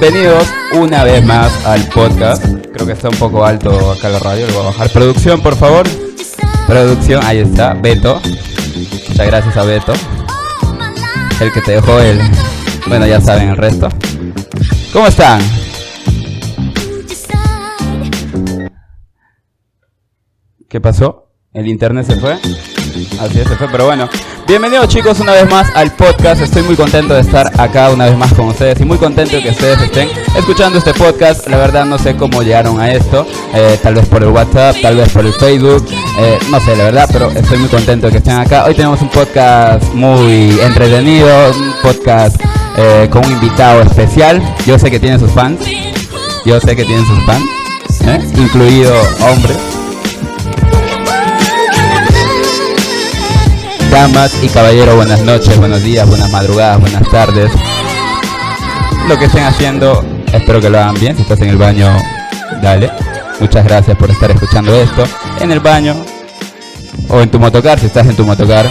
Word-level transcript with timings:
Bienvenidos 0.00 0.48
una 0.72 1.04
vez 1.04 1.22
más 1.26 1.66
al 1.66 1.86
podcast. 1.90 2.42
Creo 2.72 2.86
que 2.86 2.94
está 2.94 3.10
un 3.10 3.18
poco 3.18 3.44
alto 3.44 3.92
acá 3.92 4.08
la 4.08 4.18
radio, 4.18 4.46
lo 4.46 4.54
voy 4.54 4.62
a 4.62 4.66
bajar. 4.66 4.90
Producción, 4.90 5.42
por 5.42 5.54
favor. 5.56 5.86
Producción, 6.66 7.22
ahí 7.22 7.40
está, 7.40 7.74
Beto. 7.74 8.18
Muchas 9.08 9.26
gracias 9.26 9.56
a 9.58 9.64
Beto. 9.64 9.92
El 11.38 11.52
que 11.52 11.60
te 11.60 11.72
dejó 11.72 12.00
el... 12.00 12.18
Bueno, 12.86 13.06
ya 13.06 13.20
saben 13.20 13.50
el 13.50 13.58
resto. 13.58 13.90
¿Cómo 14.90 15.06
están? 15.06 15.42
¿Qué 20.66 20.80
pasó? 20.80 21.30
¿El 21.52 21.68
internet 21.68 22.06
se 22.06 22.16
fue? 22.16 22.38
Así 22.90 23.38
es, 23.38 23.46
pero 23.70 23.86
bueno. 23.86 24.08
Bienvenidos 24.48 24.88
chicos 24.88 25.20
una 25.20 25.32
vez 25.32 25.48
más 25.48 25.68
al 25.76 25.92
podcast. 25.92 26.40
Estoy 26.40 26.62
muy 26.64 26.74
contento 26.74 27.14
de 27.14 27.20
estar 27.20 27.52
acá 27.60 27.88
una 27.90 28.06
vez 28.06 28.16
más 28.16 28.32
con 28.34 28.48
ustedes 28.48 28.80
y 28.80 28.84
muy 28.84 28.98
contento 28.98 29.36
de 29.36 29.42
que 29.42 29.50
ustedes 29.50 29.80
estén 29.80 30.08
escuchando 30.34 30.76
este 30.76 30.92
podcast. 30.94 31.46
La 31.46 31.56
verdad 31.56 31.84
no 31.84 31.98
sé 31.98 32.16
cómo 32.16 32.42
llegaron 32.42 32.80
a 32.80 32.90
esto. 32.90 33.28
Eh, 33.54 33.78
tal 33.80 33.94
vez 33.94 34.06
por 34.06 34.24
el 34.24 34.30
WhatsApp, 34.30 34.76
tal 34.82 34.96
vez 34.96 35.08
por 35.10 35.24
el 35.24 35.32
Facebook. 35.34 35.86
Eh, 36.18 36.38
no 36.50 36.58
sé, 36.58 36.74
la 36.74 36.84
verdad, 36.84 37.08
pero 37.12 37.30
estoy 37.30 37.58
muy 37.58 37.68
contento 37.68 38.06
de 38.06 38.12
que 38.12 38.18
estén 38.18 38.38
acá. 38.38 38.64
Hoy 38.64 38.74
tenemos 38.74 39.00
un 39.02 39.08
podcast 39.08 39.84
muy 39.94 40.58
entretenido, 40.60 41.28
un 41.50 41.72
podcast 41.82 42.40
eh, 42.76 43.08
con 43.08 43.24
un 43.24 43.32
invitado 43.32 43.82
especial. 43.82 44.42
Yo 44.66 44.80
sé 44.80 44.90
que 44.90 44.98
tiene 44.98 45.16
sus 45.20 45.30
fans. 45.30 45.60
Yo 46.44 46.58
sé 46.60 46.74
que 46.74 46.84
tienen 46.84 47.06
sus 47.06 47.24
fans, 47.24 47.44
incluido 48.36 48.92
hombres. 49.20 49.79
Damas 53.90 54.32
y 54.40 54.48
caballeros, 54.48 54.94
buenas 54.94 55.20
noches, 55.22 55.58
buenos 55.58 55.82
días, 55.82 56.08
buenas 56.08 56.30
madrugadas, 56.30 56.80
buenas 56.80 57.02
tardes. 57.10 57.50
Lo 59.08 59.18
que 59.18 59.24
estén 59.24 59.42
haciendo, 59.42 60.04
espero 60.32 60.60
que 60.60 60.70
lo 60.70 60.78
hagan 60.78 60.94
bien. 60.94 61.16
Si 61.16 61.22
estás 61.22 61.40
en 61.40 61.48
el 61.48 61.56
baño, 61.56 61.90
dale. 62.62 62.88
Muchas 63.40 63.64
gracias 63.64 63.96
por 63.96 64.08
estar 64.08 64.30
escuchando 64.30 64.72
esto. 64.76 65.02
En 65.40 65.50
el 65.50 65.58
baño 65.58 65.96
o 67.08 67.20
en 67.20 67.30
tu 67.30 67.40
motocar, 67.40 67.80
si 67.80 67.86
estás 67.86 68.06
en 68.06 68.14
tu 68.14 68.24
motocar 68.24 68.64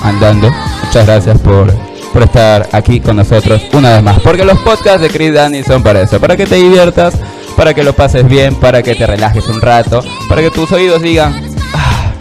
andando. 0.00 0.50
Muchas 0.84 1.04
gracias 1.04 1.38
por, 1.40 1.70
por 2.10 2.22
estar 2.22 2.66
aquí 2.72 2.98
con 2.98 3.16
nosotros 3.16 3.60
una 3.74 3.90
vez 3.90 4.02
más. 4.02 4.20
Porque 4.20 4.46
los 4.46 4.58
podcasts 4.60 5.02
de 5.02 5.10
Chris 5.10 5.34
Danny 5.34 5.62
son 5.64 5.82
para 5.82 6.00
eso, 6.00 6.18
para 6.18 6.38
que 6.38 6.46
te 6.46 6.54
diviertas, 6.54 7.14
para 7.56 7.74
que 7.74 7.84
lo 7.84 7.92
pases 7.92 8.26
bien, 8.26 8.54
para 8.54 8.82
que 8.82 8.94
te 8.94 9.06
relajes 9.06 9.46
un 9.48 9.60
rato, 9.60 10.02
para 10.30 10.40
que 10.40 10.50
tus 10.50 10.72
oídos 10.72 11.02
digan, 11.02 11.38
ah, 11.74 12.12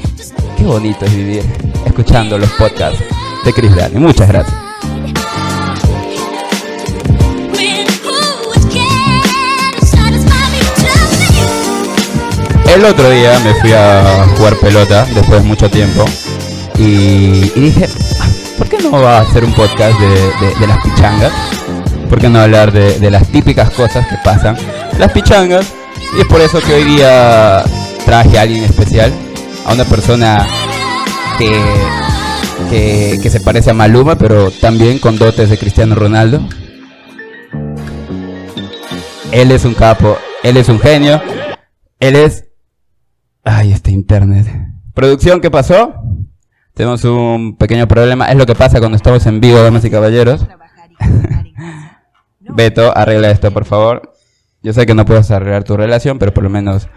qué 0.57 0.65
bonito 0.65 1.05
es 1.05 1.15
vivir 1.15 1.68
escuchando 1.85 2.37
los 2.37 2.49
podcasts 2.51 3.03
de 3.45 3.53
Chris 3.53 3.75
Dani. 3.75 3.99
Muchas 3.99 4.27
gracias. 4.27 4.69
El 12.73 12.85
otro 12.85 13.09
día 13.09 13.37
me 13.39 13.53
fui 13.55 13.73
a 13.73 14.25
jugar 14.37 14.55
pelota 14.57 15.05
después 15.13 15.41
de 15.41 15.47
mucho 15.47 15.69
tiempo 15.69 16.05
y, 16.77 17.49
dije, 17.49 17.89
ah, 18.21 18.27
¿por 18.57 18.69
qué 18.69 18.77
no 18.77 18.91
va 18.91 19.17
a 19.17 19.21
hacer 19.21 19.43
un 19.43 19.53
podcast 19.53 19.99
de, 19.99 20.67
las 20.67 20.77
pichangas? 20.83 21.33
¿Por 22.09 22.19
qué 22.19 22.29
no 22.29 22.39
hablar 22.39 22.71
de, 22.71 22.99
de 22.99 23.11
las 23.11 23.27
típicas 23.27 23.71
cosas 23.71 24.07
que 24.07 24.15
pasan 24.23 24.55
las 24.97 25.11
pichangas? 25.11 25.65
Y 26.15 26.21
es 26.21 26.27
por 26.27 26.41
eso 26.41 26.61
que 26.61 26.73
hoy 26.75 26.83
día 26.83 27.63
traje 28.05 28.37
a 28.37 28.43
alguien 28.43 28.63
especial, 28.63 29.11
a 29.65 29.73
una 29.73 29.85
persona 29.85 30.47
que, 31.39 33.17
que, 33.21 33.29
se 33.29 33.39
parece 33.39 33.71
a 33.71 33.73
Maluma, 33.73 34.17
pero 34.17 34.51
también 34.51 34.99
con 34.99 35.17
dotes 35.17 35.49
de 35.49 35.57
Cristiano 35.57 35.95
Ronaldo. 35.95 36.41
Él 39.31 39.51
es 39.51 39.63
un 39.63 39.73
capo, 39.73 40.17
él 40.43 40.57
es 40.57 40.67
un 40.69 40.79
genio, 40.79 41.21
él 41.99 42.15
es... 42.15 42.45
Ay, 43.43 43.71
este 43.71 43.91
internet. 43.91 44.47
Producción, 44.93 45.39
¿qué 45.39 45.49
pasó? 45.49 45.93
Tenemos 46.73 47.03
un 47.05 47.55
pequeño 47.57 47.87
problema, 47.87 48.29
es 48.29 48.35
lo 48.35 48.45
que 48.45 48.55
pasa 48.55 48.79
cuando 48.79 48.97
estamos 48.97 49.25
en 49.25 49.39
vivo, 49.39 49.61
damas 49.61 49.85
y 49.85 49.89
caballeros. 49.89 50.45
Beto, 52.39 52.95
arregla 52.95 53.31
esto, 53.31 53.51
por 53.51 53.63
favor. 53.63 54.13
Yo 54.61 54.73
sé 54.73 54.85
que 54.85 54.93
no 54.93 55.05
puedes 55.05 55.31
arreglar 55.31 55.63
tu 55.63 55.77
relación, 55.77 56.19
pero 56.19 56.33
por 56.33 56.43
lo 56.43 56.49
menos, 56.49 56.89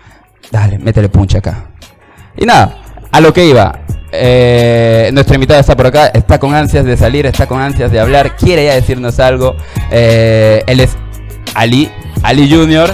dale, 0.51 0.79
métele 0.79 1.09
punch 1.09 1.37
acá. 1.37 1.71
Y 2.37 2.47
nada, 2.47 2.82
a 3.13 3.21
lo 3.21 3.33
que 3.33 3.47
iba. 3.47 3.79
Eh, 4.11 5.11
nuestro 5.13 5.35
invitado 5.35 5.61
está 5.61 5.75
por 5.77 5.87
acá, 5.87 6.09
está 6.09 6.39
con 6.39 6.55
ansias 6.55 6.85
de 6.85 6.97
salir, 6.97 7.25
está 7.27 7.47
con 7.47 7.61
ansias 7.61 7.91
de 7.91 8.01
hablar, 8.01 8.37
quiere 8.37 8.65
ya 8.65 8.75
decirnos 8.75 9.21
algo. 9.21 9.57
Eh, 9.91 10.63
él 10.67 10.81
es 10.81 10.97
Ali, 11.55 11.91
Ali 12.23 12.51
Junior. 12.51 12.91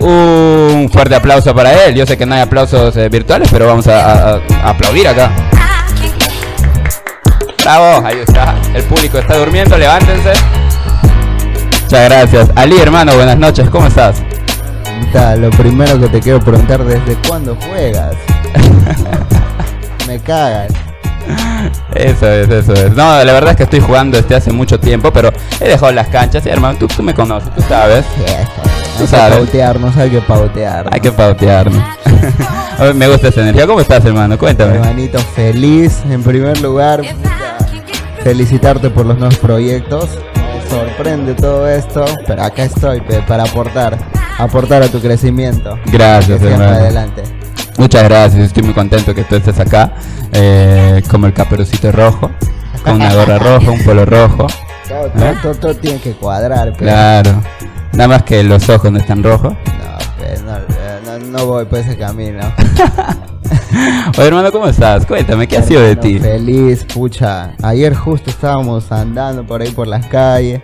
Un 0.00 0.88
fuerte 0.92 1.16
aplauso 1.16 1.52
para 1.54 1.84
él. 1.84 1.94
Yo 1.94 2.06
sé 2.06 2.16
que 2.16 2.24
no 2.24 2.36
hay 2.36 2.40
aplausos 2.40 2.96
eh, 2.96 3.08
virtuales, 3.08 3.48
pero 3.50 3.66
vamos 3.66 3.88
a, 3.88 4.40
aplaudir 4.62 5.08
acá. 5.08 5.30
Bravo, 7.64 8.06
ahí 8.06 8.18
está. 8.26 8.54
El 8.74 8.84
público 8.84 9.18
está 9.18 9.36
durmiendo, 9.36 9.76
levántense. 9.76 10.32
Muchas 11.82 12.08
gracias. 12.08 12.50
Ali, 12.54 12.78
hermano, 12.78 13.14
buenas 13.14 13.38
noches, 13.38 13.68
¿cómo 13.70 13.88
estás? 13.88 14.22
Lo 15.38 15.50
primero 15.50 15.98
que 15.98 16.08
te 16.08 16.20
quiero 16.20 16.38
preguntar, 16.40 16.84
¿desde 16.84 17.16
cuándo 17.26 17.56
juegas? 17.56 18.14
me 20.08 20.18
cagan. 20.18 20.68
Eso 21.94 22.26
es, 22.26 22.48
eso 22.48 22.72
es. 22.72 22.90
No, 22.94 23.22
la 23.22 23.32
verdad 23.32 23.50
es 23.50 23.56
que 23.56 23.64
estoy 23.64 23.80
jugando 23.80 24.16
desde 24.16 24.34
hace 24.34 24.50
mucho 24.50 24.80
tiempo, 24.80 25.12
pero 25.12 25.30
he 25.60 25.68
dejado 25.68 25.92
las 25.92 26.08
canchas. 26.08 26.46
Hermano, 26.46 26.78
tú, 26.78 27.02
me 27.02 27.12
conoces, 27.12 27.54
tú 27.54 27.60
sabes. 27.68 28.06
tú 28.96 29.06
sabes. 29.06 29.34
Que 29.34 29.42
pautearnos, 29.42 29.96
hay 29.98 30.10
que 30.10 30.20
pautear. 30.22 30.88
Hay 30.90 31.00
que 31.00 31.12
pautearnos. 31.12 31.82
me 32.94 33.08
gusta 33.08 33.28
esa 33.28 33.42
energía. 33.42 33.66
¿Cómo 33.66 33.80
estás, 33.80 34.02
hermano? 34.06 34.38
Cuéntame. 34.38 34.76
Hermanito, 34.76 35.18
feliz. 35.18 36.00
En 36.08 36.22
primer 36.22 36.58
lugar, 36.62 37.02
felicitarte 38.22 38.88
por 38.88 39.04
los 39.04 39.18
nuevos 39.18 39.36
proyectos. 39.36 40.08
Me 40.34 40.70
sorprende 40.70 41.34
todo 41.34 41.68
esto, 41.68 42.06
pero 42.26 42.42
acá 42.42 42.64
estoy 42.64 43.02
para 43.26 43.42
aportar, 43.42 43.98
aportar 44.38 44.82
a 44.82 44.88
tu 44.88 45.00
crecimiento. 45.00 45.78
Gracias, 45.86 46.40
hermano. 46.40 46.64
adelante. 46.64 47.37
Muchas 47.78 48.02
gracias, 48.02 48.42
estoy 48.46 48.64
muy 48.64 48.74
contento 48.74 49.14
que 49.14 49.22
tú 49.22 49.36
estés 49.36 49.60
acá, 49.60 49.92
eh, 50.32 51.00
como 51.08 51.28
el 51.28 51.32
caperucito 51.32 51.92
rojo, 51.92 52.28
con 52.84 52.96
una 52.96 53.14
gorra 53.14 53.38
roja, 53.38 53.70
un 53.70 53.84
polo 53.84 54.04
rojo. 54.04 54.48
¿Eh? 54.90 55.34
todo, 55.60 55.76
tiene 55.76 56.00
que 56.00 56.10
cuadrar. 56.12 56.72
Claro, 56.76 57.40
nada 57.92 58.08
más 58.08 58.24
que 58.24 58.42
los 58.42 58.68
ojos 58.68 58.90
no 58.90 58.98
están 58.98 59.22
rojos. 59.22 59.54
No, 60.44 61.18
no, 61.18 61.46
voy 61.46 61.66
por 61.66 61.78
ese 61.78 61.96
camino. 61.96 62.40
Oye, 64.18 64.26
hermano, 64.26 64.50
¿cómo 64.50 64.66
estás? 64.66 65.06
Cuéntame, 65.06 65.46
¿qué 65.46 65.58
ha 65.58 65.62
sido 65.62 65.80
de 65.80 65.94
ti? 65.94 66.18
Feliz, 66.18 66.84
pucha. 66.84 67.52
Ayer 67.62 67.94
justo 67.94 68.28
estábamos 68.28 68.90
andando 68.90 69.46
por 69.46 69.62
ahí 69.62 69.70
por 69.70 69.86
las 69.86 70.04
calles 70.06 70.62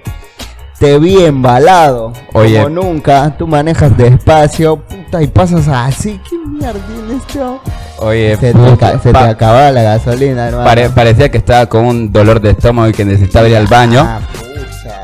te 0.78 0.98
vi 0.98 1.24
embalado. 1.24 2.12
Oye. 2.32 2.62
Como 2.62 2.68
nunca. 2.68 3.34
Tú 3.36 3.46
manejas 3.46 3.96
despacio. 3.96 4.76
Puta, 4.76 5.22
y 5.22 5.26
pasas 5.26 5.68
así. 5.68 6.20
¿Qué 6.28 6.36
mierda 6.36 6.80
esto? 7.16 7.60
Oye, 7.98 8.36
se, 8.36 8.52
te, 8.52 8.98
se 9.02 9.12
te, 9.12 9.18
acababa 9.18 9.70
la 9.70 9.82
gasolina, 9.82 10.48
hermano. 10.48 10.94
parecía 10.94 11.30
que 11.30 11.38
estaba 11.38 11.66
con 11.66 11.84
un 11.84 12.12
dolor 12.12 12.40
de 12.40 12.50
estómago 12.50 12.88
y 12.88 12.92
que 12.92 13.04
necesitaba 13.04 13.48
ir 13.48 13.56
al 13.56 13.66
baño. 13.66 14.00
Ah, 14.00 14.20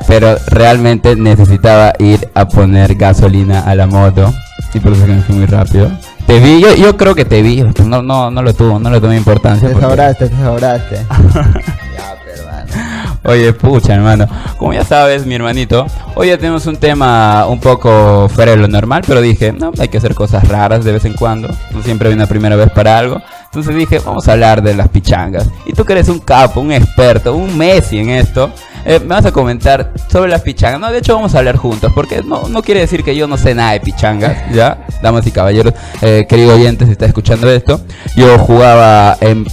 pero 0.06 0.36
realmente 0.48 1.14
necesitaba 1.14 1.92
ir 1.98 2.28
a 2.34 2.48
poner 2.48 2.96
gasolina 2.96 3.60
a 3.60 3.74
la 3.74 3.86
moto. 3.86 4.32
Y 4.74 4.80
por 4.80 4.92
eso 4.92 5.06
que 5.06 5.12
me 5.12 5.22
fui 5.22 5.36
muy 5.36 5.46
rápido. 5.46 5.90
Te 6.26 6.38
vi, 6.38 6.60
yo, 6.60 6.74
yo 6.74 6.96
creo 6.96 7.14
que 7.14 7.24
te 7.24 7.42
vi. 7.42 7.64
No, 7.84 8.02
no, 8.02 8.30
no 8.30 8.42
lo 8.42 8.52
tuvo, 8.54 8.78
no 8.78 8.90
le 8.90 9.00
tomé 9.00 9.16
importancia. 9.16 9.68
Te 9.68 9.80
sobraste, 9.80 10.28
te 10.28 10.36
sobraste. 10.36 11.06
Oye, 13.22 13.52
pucha, 13.52 13.94
hermano. 13.94 14.26
Como 14.56 14.72
ya 14.72 14.84
sabes, 14.84 15.26
mi 15.26 15.34
hermanito, 15.34 15.86
hoy 16.14 16.28
ya 16.28 16.38
tenemos 16.38 16.64
un 16.66 16.76
tema 16.76 17.46
un 17.46 17.60
poco 17.60 18.28
fuera 18.30 18.52
de 18.52 18.56
lo 18.56 18.66
normal, 18.66 19.02
pero 19.06 19.20
dije, 19.20 19.52
no, 19.52 19.72
hay 19.78 19.88
que 19.88 19.98
hacer 19.98 20.14
cosas 20.14 20.48
raras 20.48 20.84
de 20.84 20.92
vez 20.92 21.04
en 21.04 21.12
cuando. 21.12 21.48
No 21.72 21.82
siempre 21.82 22.08
hay 22.08 22.14
una 22.14 22.26
primera 22.26 22.56
vez 22.56 22.70
para 22.70 22.98
algo. 22.98 23.20
Entonces 23.44 23.76
dije, 23.76 23.98
vamos 23.98 24.26
a 24.26 24.32
hablar 24.32 24.62
de 24.62 24.74
las 24.74 24.88
pichangas. 24.88 25.50
Y 25.66 25.72
tú 25.74 25.84
que 25.84 25.92
eres 25.92 26.08
un 26.08 26.20
capo, 26.20 26.60
un 26.60 26.72
experto, 26.72 27.34
un 27.34 27.58
Messi 27.58 27.98
en 27.98 28.08
esto, 28.08 28.50
eh, 28.86 29.00
me 29.00 29.08
vas 29.08 29.26
a 29.26 29.32
comentar 29.32 29.92
sobre 30.10 30.30
las 30.30 30.40
pichangas. 30.40 30.80
No, 30.80 30.90
de 30.90 30.98
hecho 30.98 31.14
vamos 31.14 31.34
a 31.34 31.38
hablar 31.38 31.56
juntos, 31.56 31.92
porque 31.94 32.22
no, 32.22 32.48
no 32.48 32.62
quiere 32.62 32.80
decir 32.80 33.04
que 33.04 33.14
yo 33.14 33.26
no 33.26 33.36
sé 33.36 33.54
nada 33.54 33.72
de 33.72 33.80
pichangas, 33.80 34.38
¿ya? 34.54 34.86
Damas 35.02 35.26
y 35.26 35.30
caballeros, 35.30 35.74
eh, 36.00 36.26
querido 36.26 36.54
oyente, 36.54 36.86
si 36.86 36.92
está 36.92 37.04
escuchando 37.04 37.50
esto, 37.50 37.80
yo 38.16 38.38
jugaba 38.38 39.18
en 39.20 39.46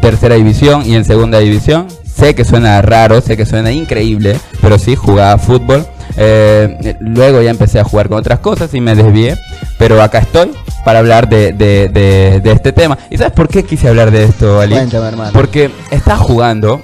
tercera 0.00 0.34
división 0.34 0.82
y 0.84 0.96
en 0.96 1.04
segunda 1.04 1.38
división 1.38 1.86
Sé 2.16 2.34
que 2.34 2.44
suena 2.44 2.80
raro, 2.82 3.20
sé 3.20 3.36
que 3.36 3.44
suena 3.44 3.72
increíble, 3.72 4.38
pero 4.60 4.78
sí 4.78 4.94
jugaba 4.94 5.36
fútbol. 5.38 5.86
Eh, 6.16 6.96
luego 7.00 7.42
ya 7.42 7.50
empecé 7.50 7.80
a 7.80 7.84
jugar 7.84 8.08
con 8.08 8.18
otras 8.18 8.38
cosas 8.38 8.72
y 8.72 8.80
me 8.80 8.94
desvié, 8.94 9.36
pero 9.78 10.00
acá 10.00 10.18
estoy 10.18 10.52
para 10.84 11.00
hablar 11.00 11.28
de, 11.28 11.52
de, 11.52 12.40
este 12.44 12.72
tema. 12.72 12.98
¿Y 13.10 13.18
sabes 13.18 13.32
por 13.32 13.48
qué 13.48 13.64
quise 13.64 13.88
hablar 13.88 14.10
de 14.10 14.24
esto, 14.24 14.60
Ali? 14.60 14.74
Cuéntame, 14.74 15.08
hermano. 15.08 15.30
Porque 15.32 15.70
estás 15.90 16.20
jugando 16.20 16.80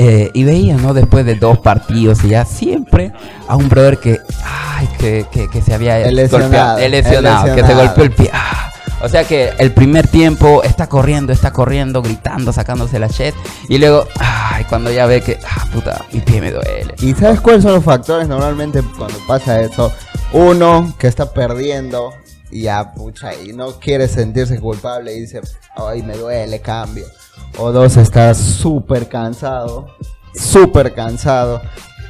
Eh, 0.00 0.30
y 0.32 0.44
veía, 0.44 0.76
¿no? 0.76 0.94
Después 0.94 1.26
de 1.26 1.34
dos 1.34 1.58
partidos 1.58 2.22
y 2.22 2.28
ya 2.28 2.44
siempre 2.44 3.10
a 3.48 3.56
un 3.56 3.68
brother 3.68 3.98
que, 3.98 4.20
ay, 4.44 4.88
que, 4.96 5.26
que, 5.32 5.60
se 5.60 5.74
había 5.74 5.98
lesionado, 6.12 6.78
lesionado, 6.88 7.52
que 7.56 7.66
se 7.66 7.74
golpeó 7.74 8.04
el 8.04 8.12
pie. 8.12 8.30
Ah. 8.32 8.67
O 9.00 9.08
sea 9.08 9.24
que 9.24 9.52
el 9.58 9.72
primer 9.72 10.08
tiempo 10.08 10.62
está 10.62 10.88
corriendo, 10.88 11.32
está 11.32 11.52
corriendo, 11.52 12.02
gritando, 12.02 12.52
sacándose 12.52 12.98
la 12.98 13.08
chat. 13.08 13.34
Y 13.68 13.78
luego, 13.78 14.06
ay, 14.18 14.64
cuando 14.64 14.90
ya 14.90 15.06
ve 15.06 15.20
que, 15.20 15.38
ah, 15.48 15.66
puta, 15.72 16.04
mi 16.12 16.20
pie 16.20 16.40
me 16.40 16.50
duele. 16.50 16.94
¿Y 17.00 17.14
sabes 17.14 17.40
cuáles 17.40 17.62
son 17.62 17.74
los 17.74 17.84
factores 17.84 18.28
normalmente 18.28 18.82
cuando 18.96 19.18
pasa 19.26 19.60
eso? 19.60 19.92
Uno, 20.32 20.94
que 20.98 21.06
está 21.06 21.32
perdiendo 21.32 22.12
y 22.50 22.62
ya, 22.62 22.92
pucha, 22.94 23.34
y 23.34 23.52
no 23.52 23.78
quiere 23.78 24.08
sentirse 24.08 24.58
culpable 24.58 25.14
y 25.14 25.20
dice, 25.20 25.42
ay, 25.76 26.02
me 26.02 26.16
duele, 26.16 26.60
cambio 26.60 27.04
o 27.56 27.72
dos 27.72 27.96
está 27.96 28.34
súper 28.34 29.08
cansado, 29.08 29.86
súper 30.34 30.94
cansado 30.94 31.60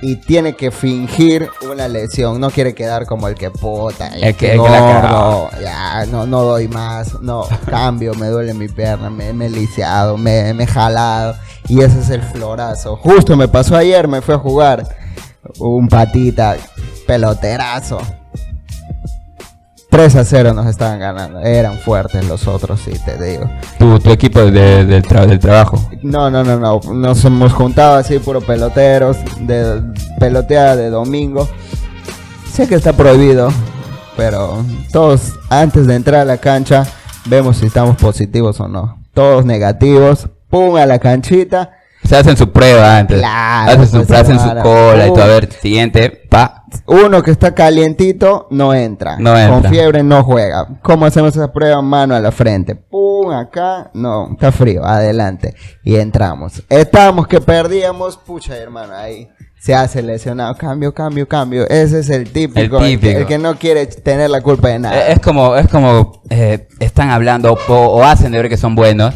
y 0.00 0.16
tiene 0.16 0.54
que 0.54 0.70
fingir 0.70 1.48
una 1.68 1.88
lesión, 1.88 2.40
no 2.40 2.50
quiere 2.50 2.74
quedar 2.74 3.06
como 3.06 3.28
el 3.28 3.34
que 3.34 3.50
puta, 3.50 4.08
el 4.08 4.36
que, 4.36 4.56
gordo, 4.56 5.50
ya 5.60 6.06
no, 6.06 6.26
no 6.26 6.42
doy 6.42 6.68
más, 6.68 7.20
no, 7.20 7.44
cambio, 7.66 8.14
me 8.14 8.28
duele 8.28 8.54
mi 8.54 8.68
pierna, 8.68 9.10
me, 9.10 9.30
he 9.30 9.50
lisiado, 9.50 10.16
me, 10.16 10.54
me 10.54 10.64
he 10.64 10.66
jalado. 10.66 11.36
Y 11.68 11.82
ese 11.82 12.00
es 12.00 12.08
el 12.10 12.22
florazo. 12.22 12.96
Justo 12.96 13.36
me 13.36 13.46
pasó 13.46 13.76
ayer, 13.76 14.08
me 14.08 14.22
fui 14.22 14.34
a 14.34 14.38
jugar 14.38 14.88
un 15.58 15.88
patita, 15.88 16.56
peloterazo. 17.06 18.00
3 19.90 20.16
a 20.16 20.24
0 20.24 20.52
nos 20.54 20.66
estaban 20.66 20.98
ganando. 20.98 21.40
Eran 21.40 21.78
fuertes 21.78 22.26
los 22.28 22.46
otros, 22.46 22.80
sí, 22.80 22.92
te 23.04 23.22
digo. 23.22 23.50
¿Tu, 23.78 23.98
tu 24.00 24.10
equipo 24.10 24.40
de, 24.40 24.84
del, 24.84 25.02
del 25.02 25.38
trabajo? 25.38 25.90
No, 26.02 26.30
no, 26.30 26.44
no, 26.44 26.58
no. 26.58 26.80
Nos 26.92 27.24
hemos 27.24 27.52
juntado 27.52 27.96
así, 27.96 28.18
puro 28.18 28.40
peloteros, 28.40 29.16
de 29.40 29.82
peloteada 30.18 30.76
de 30.76 30.90
domingo. 30.90 31.48
Sé 32.52 32.68
que 32.68 32.74
está 32.74 32.92
prohibido, 32.92 33.50
pero 34.16 34.64
todos 34.92 35.34
antes 35.48 35.86
de 35.86 35.94
entrar 35.94 36.20
a 36.22 36.24
la 36.24 36.38
cancha 36.38 36.86
vemos 37.26 37.58
si 37.58 37.66
estamos 37.66 37.96
positivos 37.96 38.60
o 38.60 38.68
no. 38.68 39.02
Todos 39.14 39.44
negativos, 39.46 40.28
pum 40.50 40.76
a 40.76 40.86
la 40.86 40.98
canchita 40.98 41.78
se 42.08 42.16
hacen 42.16 42.36
su 42.38 42.50
prueba 42.50 42.96
antes. 42.96 43.22
hacen 43.22 43.86
su, 43.86 44.06
pues, 44.06 44.10
hacen 44.12 44.38
su 44.38 44.48
cola 44.62 45.06
y 45.06 45.12
todo. 45.12 45.24
A 45.24 45.26
ver, 45.26 45.52
siguiente, 45.52 46.08
pa. 46.10 46.57
Uno 46.86 47.22
que 47.22 47.30
está 47.30 47.54
calientito 47.54 48.46
no 48.50 48.74
entra. 48.74 49.16
No 49.18 49.36
entra. 49.36 49.60
Con 49.60 49.70
fiebre 49.70 50.02
no 50.02 50.22
juega. 50.24 50.66
¿Cómo 50.82 51.06
hacemos 51.06 51.36
esa 51.36 51.52
prueba? 51.52 51.80
Mano 51.82 52.14
a 52.14 52.20
la 52.20 52.32
frente. 52.32 52.74
Pum, 52.74 53.30
acá. 53.30 53.90
No, 53.94 54.30
está 54.32 54.52
frío. 54.52 54.84
Adelante. 54.84 55.54
Y 55.84 55.96
entramos. 55.96 56.62
Estábamos 56.68 57.26
que 57.26 57.40
perdíamos. 57.40 58.16
Pucha, 58.16 58.56
hermano, 58.56 58.94
ahí 58.94 59.28
se 59.58 59.74
hace 59.74 60.02
lesionado. 60.02 60.54
Cambio, 60.54 60.94
cambio, 60.94 61.26
cambio. 61.26 61.68
Ese 61.68 62.00
es 62.00 62.10
el 62.10 62.30
típico. 62.30 62.80
El, 62.80 63.26
que, 63.26 63.38
no 63.38 63.56
quiere 63.56 63.86
tener 63.86 64.30
la 64.30 64.40
culpa 64.40 64.68
de 64.68 64.78
nada. 64.78 65.08
Es 65.08 65.20
como, 65.20 65.56
es 65.56 65.68
como 65.68 66.22
eh, 66.30 66.68
están 66.78 67.10
hablando 67.10 67.58
o, 67.68 68.02
hacen 68.02 68.32
de 68.32 68.38
ver 68.38 68.48
que 68.48 68.56
son 68.56 68.74
buenos, 68.74 69.14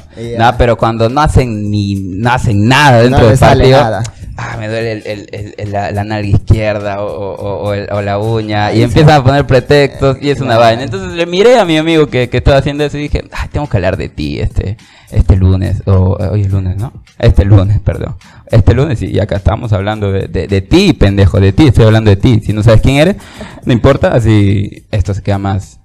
pero 0.58 0.76
cuando 0.76 1.08
no 1.08 1.20
hacen 1.20 1.70
ni 1.70 1.94
no 1.94 2.31
hacen 2.31 2.66
nada 2.66 3.02
dentro 3.02 3.28
del 3.28 3.38
partido. 3.38 3.81
Nada. 3.81 4.02
Ah, 4.37 4.56
me 4.58 4.67
duele 4.67 4.93
el, 4.93 5.55
el, 5.58 5.73
la, 5.73 5.90
la, 5.90 6.05
nalga 6.05 6.26
izquierda 6.26 7.02
o, 7.02 7.69
o, 7.69 8.02
la 8.02 8.19
uña. 8.19 8.73
y 8.73 8.82
empiezan 8.82 9.20
a 9.20 9.25
poner 9.25 9.46
pretextos 9.46 10.17
y 10.23 10.31
es 10.31 10.40
una 10.40 10.56
vaina. 10.56 10.82
Entonces 10.82 11.12
le 11.12 11.26
miré 11.26 11.58
a 11.58 11.64
mi 11.67 11.76
amigo 11.76 12.06
que, 12.06 12.31
que 12.31 12.38
estaba 12.38 12.56
haciendo 12.56 12.84
eso 12.84 12.96
y 12.96 13.02
dije, 13.02 13.25
Ay, 13.31 13.49
tengo 13.52 13.69
que 13.69 13.76
hablar 13.76 13.99
de 13.99 14.08
ti 14.08 14.40
este, 14.40 14.79
este 15.11 15.37
lunes. 15.37 15.82
O 15.87 16.17
hoy 16.31 16.43
es 16.43 16.50
lunes, 16.50 16.79
¿no? 16.79 16.93
Este 17.19 17.44
lunes, 17.44 17.81
perdón. 17.81 18.17
Este 18.50 18.75
lunes 18.75 19.02
y 19.02 19.19
acá 19.20 19.37
estamos 19.37 19.73
hablando 19.73 20.11
de, 20.11 20.29
de, 20.29 20.61
ti, 20.62 20.94
pendejo, 20.94 21.38
de 21.38 21.52
ti. 21.52 21.67
Estoy 21.67 21.84
hablando 21.84 22.11
de 22.11 22.17
ti. 22.17 22.40
Si 22.40 22.52
no 22.55 22.62
sabes 22.62 22.81
quién 22.81 22.96
eres, 22.96 23.17
no 23.64 23.73
importa. 23.73 24.14
Así 24.14 24.87
esto 24.90 25.12
se 25.12 25.23
queda 25.23 25.38
más 25.38 25.79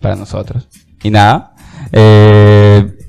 para 0.00 0.16
nosotros. 0.16 0.68
Y 1.02 1.10
nada. 1.10 1.52
Eh, 1.92 2.99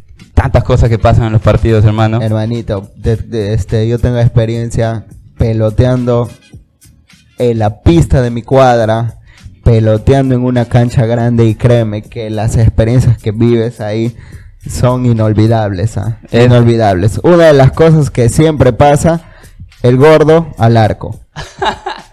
tantas 0.41 0.63
cosas 0.63 0.89
que 0.89 0.97
pasan 0.97 1.25
en 1.25 1.33
los 1.33 1.41
partidos, 1.41 1.85
hermano. 1.85 2.19
Hermanito, 2.19 2.89
este, 3.03 3.88
yo 3.88 3.99
tengo 3.99 4.17
experiencia 4.17 5.05
peloteando 5.38 6.29
en 7.38 7.59
la 7.59 7.81
pista 7.81 8.23
de 8.23 8.31
mi 8.31 8.41
cuadra, 8.41 9.19
peloteando 9.63 10.33
en 10.33 10.43
una 10.43 10.65
cancha 10.65 11.05
grande 11.05 11.45
y 11.45 11.53
créeme 11.53 12.01
que 12.01 12.31
las 12.31 12.57
experiencias 12.57 13.19
que 13.19 13.31
vives 13.31 13.81
ahí 13.81 14.15
son 14.67 15.05
inolvidables, 15.05 15.99
¿ah? 15.99 16.17
inolvidables. 16.31 17.19
Una 17.21 17.45
de 17.45 17.53
las 17.53 17.71
cosas 17.71 18.09
que 18.09 18.27
siempre 18.27 18.73
pasa, 18.73 19.21
el 19.83 19.97
gordo 19.97 20.47
al 20.57 20.75
arco. 20.75 21.19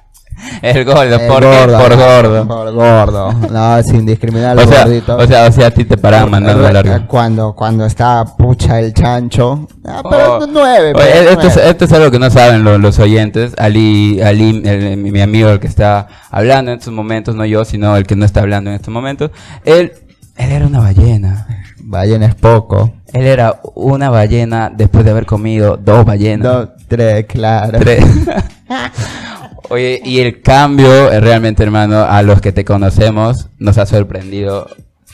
El 0.62 0.84
gordo, 0.84 1.18
por 1.26 1.44
gordo, 1.44 1.78
por 1.78 1.96
gordo. 1.96 2.48
Por 2.48 2.72
gordo. 2.72 3.32
No, 3.50 3.82
sin 3.82 4.04
discriminar 4.04 4.58
o 4.58 4.66
sea, 4.66 4.86
O 5.16 5.26
sea, 5.26 5.46
o 5.46 5.52
sea, 5.52 5.66
a 5.68 5.70
ti 5.70 5.84
te 5.84 5.96
paraban 5.96 6.30
mandando 6.30 6.66
al 6.66 6.74
largo. 6.74 7.06
Cuando, 7.06 7.54
cuando 7.54 7.86
está 7.86 8.24
pucha 8.24 8.80
el 8.80 8.92
chancho. 8.92 9.68
Ah, 9.84 10.02
pero 10.08 10.38
oh. 10.38 10.46
nueve. 10.46 10.90
esto, 10.90 11.46
Es, 11.46 11.56
esto, 11.56 11.84
Es, 11.84 11.92
algo 11.92 12.10
que 12.10 12.18
no 12.18 12.30
saben 12.30 12.64
los, 12.64 12.98
oyentes. 12.98 13.52
Ali, 13.58 14.20
Ali 14.20 14.52
mi, 14.96 15.20
amigo, 15.20 15.50
el 15.50 15.60
que 15.60 15.66
está 15.66 16.08
hablando 16.30 16.72
en 16.72 16.78
estos 16.78 16.92
momentos, 16.92 17.34
no 17.34 17.44
yo, 17.44 17.64
sino 17.64 17.96
el 17.96 18.06
que 18.06 18.16
no 18.16 18.24
está 18.24 18.40
hablando 18.40 18.70
en 18.70 18.76
estos 18.76 18.92
momentos. 18.92 19.30
Él, 19.64 19.92
él 20.36 20.52
era 20.52 20.66
una 20.66 20.80
ballena. 20.80 21.46
Ballena 21.80 22.26
es 22.26 22.34
poco. 22.34 22.92
Él 23.12 23.26
era 23.26 23.60
una 23.74 24.10
ballena 24.10 24.70
después 24.74 25.04
de 25.04 25.12
haber 25.12 25.26
comido 25.26 25.76
dos 25.76 26.04
ballenas. 26.04 26.44
Dos, 26.46 26.68
tres, 26.88 27.26
claro. 27.26 27.78
Tres. 27.78 28.04
Oye, 29.70 30.00
y 30.04 30.20
el 30.20 30.40
cambio, 30.40 31.10
eh, 31.10 31.20
realmente, 31.20 31.62
hermano, 31.62 32.04
a 32.04 32.22
los 32.22 32.40
que 32.40 32.52
te 32.52 32.64
conocemos, 32.64 33.48
nos 33.58 33.76
ha 33.76 33.84
sorprendido 33.84 34.66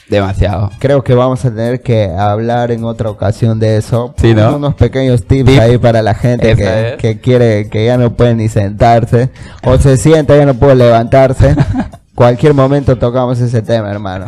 demasiado. 0.09 0.71
Creo 0.79 1.03
que 1.03 1.15
vamos 1.15 1.45
a 1.45 1.51
tener 1.51 1.81
que 1.81 2.07
hablar 2.07 2.71
en 2.71 2.85
otra 2.85 3.11
ocasión 3.11 3.59
de 3.59 3.77
eso. 3.77 4.15
Sí, 4.17 4.35
¿no? 4.35 4.57
Unos 4.57 4.75
pequeños 4.75 5.25
tips 5.25 5.59
ahí 5.59 5.79
para 5.79 6.03
la 6.03 6.15
gente 6.15 6.55
que, 6.99 7.21
quiere, 7.21 7.69
que 7.69 7.87
ya 7.87 7.97
no 7.97 8.15
puede 8.15 8.35
ni 8.35 8.49
sentarse, 8.49 9.31
o 9.65 9.79
se 9.79 9.97
sienta 9.97 10.37
y 10.37 10.39
ya 10.39 10.47
no 10.47 10.55
puede 10.55 10.77
levantarse. 10.77 11.57
Cualquier 12.15 12.55
momento 12.55 12.97
tocamos 12.97 13.41
ese 13.41 13.61
tema, 13.61 13.91
hermano. 13.91 14.27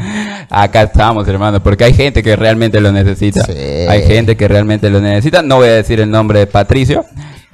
Acá 0.51 0.83
estamos, 0.83 1.29
hermano, 1.29 1.63
porque 1.63 1.85
hay 1.85 1.95
gente 1.95 2.21
que 2.21 2.35
realmente 2.35 2.81
lo 2.81 2.91
necesita. 2.91 3.43
Hay 3.89 4.03
gente 4.03 4.37
que 4.37 4.49
realmente 4.49 4.91
lo 4.91 5.01
necesita. 5.01 5.41
No 5.43 5.57
voy 5.57 5.69
a 5.69 5.75
decir 5.75 6.01
el 6.01 6.11
nombre 6.11 6.41
de 6.41 6.47
Patricio. 6.49 7.05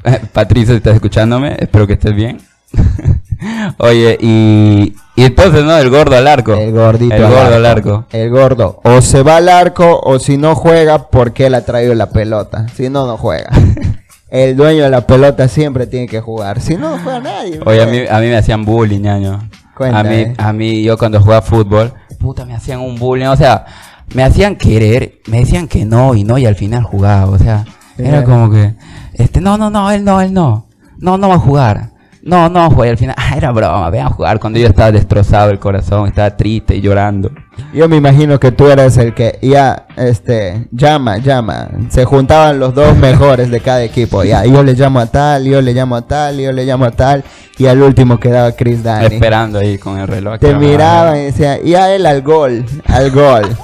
Patricio, 0.33 0.73
si 0.73 0.79
estás 0.79 0.95
escuchándome, 0.95 1.55
espero 1.59 1.87
que 1.87 1.93
estés 1.93 2.15
bien. 2.15 2.39
Oye, 3.79 4.17
y, 4.21 4.95
y 5.17 5.25
entonces, 5.25 5.65
¿no? 5.65 5.77
El 5.77 5.91
gordo 5.91 6.17
al 6.17 6.27
arco. 6.27 6.55
El 6.55 6.73
gordito. 6.73 7.15
El 7.15 7.23
gordo 7.23 7.55
al 7.55 7.67
arco. 7.67 8.05
El 8.13 8.31
gordo. 8.31 8.81
O 8.85 9.01
se 9.01 9.23
va 9.23 9.37
al 9.37 9.49
arco 9.49 10.01
o 10.03 10.19
si 10.19 10.37
no 10.37 10.55
juega, 10.55 11.09
porque 11.11 11.47
él 11.47 11.55
ha 11.55 11.65
traído 11.65 11.95
la 11.95 12.11
pelota. 12.11 12.67
Si 12.75 12.89
no, 12.89 13.07
no 13.07 13.17
juega. 13.17 13.51
el 14.31 14.57
dueño 14.57 14.85
de 14.85 14.91
la 14.91 15.07
pelota 15.07 15.49
siempre 15.49 15.87
tiene 15.87 16.07
que 16.07 16.21
jugar. 16.21 16.61
Si 16.61 16.77
no, 16.77 16.97
no 16.97 17.03
juega 17.03 17.21
nadie. 17.21 17.61
Oye, 17.65 17.83
a 17.83 17.87
mí, 17.87 17.99
a 18.09 18.21
mí 18.21 18.27
me 18.27 18.37
hacían 18.37 18.65
bullying, 18.65 19.01
ñaño. 19.01 19.49
a 19.79 20.03
mí, 20.03 20.27
a 20.37 20.53
mí, 20.53 20.83
yo 20.83 20.97
cuando 20.97 21.21
jugaba 21.21 21.43
fútbol, 21.43 21.93
puta, 22.23 22.47
me 22.47 22.55
hacían 22.55 22.81
un 22.81 22.99
bullying. 22.99 23.27
O 23.27 23.37
sea, 23.37 23.67
me 24.15 24.23
hacían 24.23 24.57
querer, 24.57 25.21
me 25.27 25.41
decían 25.41 25.69
que 25.69 25.85
no 25.85 26.15
y 26.15 26.25
no 26.25 26.39
y 26.39 26.47
al 26.47 26.55
final 26.55 26.85
jugaba. 26.85 27.31
O 27.31 27.39
sea, 27.39 27.65
era 27.99 28.25
como 28.25 28.51
que, 28.51 28.75
este, 29.15 29.41
no, 29.41 29.59
no, 29.59 29.69
no, 29.69 29.91
él 29.91 30.05
no, 30.05 30.21
él 30.21 30.33
no. 30.33 30.67
No, 30.99 31.19
no 31.19 31.29
va 31.29 31.35
a 31.35 31.39
jugar. 31.39 31.92
No, 32.25 32.49
no, 32.49 32.71
fue 32.71 32.89
al 32.89 32.97
final, 32.97 33.17
ah, 33.19 33.37
era 33.37 33.51
broma, 33.51 33.91
vean 33.91 34.11
jugar 34.11 34.39
cuando 34.39 34.59
yo 34.59 34.69
estaba 34.69 34.93
destrozado 34.93 35.51
el 35.51 35.59
corazón, 35.59 36.07
estaba 36.07 36.37
triste 36.37 36.77
y 36.77 36.81
llorando. 36.81 37.31
Yo 37.75 37.89
me 37.89 37.97
imagino 37.97 38.39
que 38.39 38.53
tú 38.53 38.69
eras 38.69 38.97
el 38.97 39.13
que 39.13 39.39
ya, 39.43 39.87
este, 39.97 40.69
llama, 40.71 41.19
llama. 41.19 41.69
Se 41.89 42.05
juntaban 42.05 42.61
los 42.61 42.75
dos 42.75 42.97
mejores 42.97 43.51
de 43.51 43.61
cada 43.61 43.83
equipo. 43.83 44.23
Ya, 44.25 44.45
yo 44.45 44.63
le 44.63 44.75
llamo 44.75 45.01
a 45.01 45.07
tal, 45.07 45.45
yo 45.45 45.61
le 45.61 45.75
llamo 45.75 45.97
a 45.97 46.03
tal, 46.03 46.39
yo 46.39 46.53
le 46.53 46.65
llamo 46.65 46.85
a 46.85 46.91
tal. 46.93 47.25
Y 47.59 47.67
al 47.67 47.83
último 47.83 48.19
quedaba 48.19 48.53
Chris 48.53 48.83
Dani. 48.83 49.15
Esperando 49.15 49.59
ahí 49.59 49.77
con 49.79 49.99
el 49.99 50.07
reloj. 50.07 50.39
Te 50.39 50.55
miraban 50.55 51.19
y 51.19 51.25
decían, 51.25 51.59
y 51.65 51.75
a 51.75 51.95
él 51.95 52.07
al 52.07 52.23
gol, 52.23 52.65
al 52.87 53.11
gol. 53.11 53.57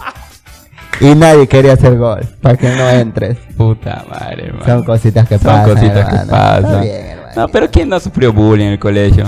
y 1.01 1.15
nadie 1.15 1.47
quería 1.47 1.75
hacer 1.75 1.97
gol, 1.97 2.21
para 2.43 2.57
que 2.57 2.69
no 2.69 2.89
entres. 2.91 3.39
Puta 3.57 4.05
madre, 4.11 4.47
hermano. 4.49 4.67
Son 4.67 4.85
cositas 4.85 5.29
que 5.29 5.39
pasan. 5.39 5.65
Son 5.65 5.75
cositas 5.75 6.09
que 6.09 6.31
pasan. 6.31 7.18
No, 7.39 7.47
pero 7.47 7.71
¿quién 7.71 7.89
no 7.89 8.01
sufrió 8.01 8.33
bullying 8.33 8.67
en 8.67 8.73
el 8.73 8.79
colegio? 8.81 9.25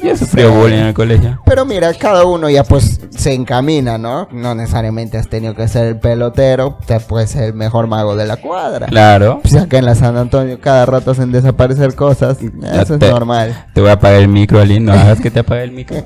¿Quién 0.00 0.18
sufrió 0.18 0.50
bullying 0.50 0.78
en 0.78 0.86
el 0.86 0.94
colegio? 0.94 1.40
Pero 1.46 1.64
mira, 1.64 1.94
cada 1.94 2.24
uno 2.24 2.50
ya 2.50 2.64
pues 2.64 3.00
se 3.10 3.34
encamina, 3.34 3.98
¿no? 3.98 4.26
No 4.32 4.56
necesariamente 4.56 5.16
has 5.16 5.28
tenido 5.28 5.54
que 5.54 5.68
ser 5.68 5.86
el 5.86 6.00
pelotero, 6.00 6.76
te 6.84 6.98
puedes 6.98 7.30
ser 7.30 7.44
el 7.44 7.54
mejor 7.54 7.86
mago 7.86 8.16
de 8.16 8.26
la 8.26 8.38
cuadra. 8.38 8.88
Claro. 8.88 9.38
Pues 9.42 9.54
acá 9.54 9.78
en 9.78 9.84
la 9.84 9.94
San 9.94 10.16
Antonio 10.16 10.58
cada 10.60 10.86
rato 10.86 11.12
hacen 11.12 11.30
desaparecer 11.30 11.94
cosas, 11.94 12.38
eso 12.40 12.94
es 12.96 13.00
normal. 13.00 13.66
Te 13.74 13.80
voy 13.80 13.90
a 13.90 13.92
apagar 13.92 14.18
el 14.18 14.26
micro, 14.26 14.60
Ali, 14.60 14.80
no 14.80 14.92
hagas 14.92 15.20
que 15.20 15.30
te 15.30 15.38
apague 15.38 15.62
el 15.62 15.70
micro. 15.70 16.04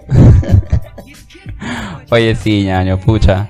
Oye, 2.11 2.35
sí, 2.35 2.65
ñaño, 2.65 3.01
pucha. 3.01 3.49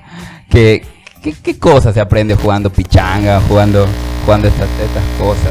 ¿Qué, 0.48 0.86
qué, 1.20 1.32
qué 1.32 1.58
cosas 1.58 1.92
se 1.92 2.00
aprende 2.00 2.36
jugando 2.36 2.70
pichanga, 2.70 3.40
jugando, 3.48 3.84
jugando 4.24 4.46
estas, 4.46 4.68
estas 4.80 5.02
cosas? 5.18 5.50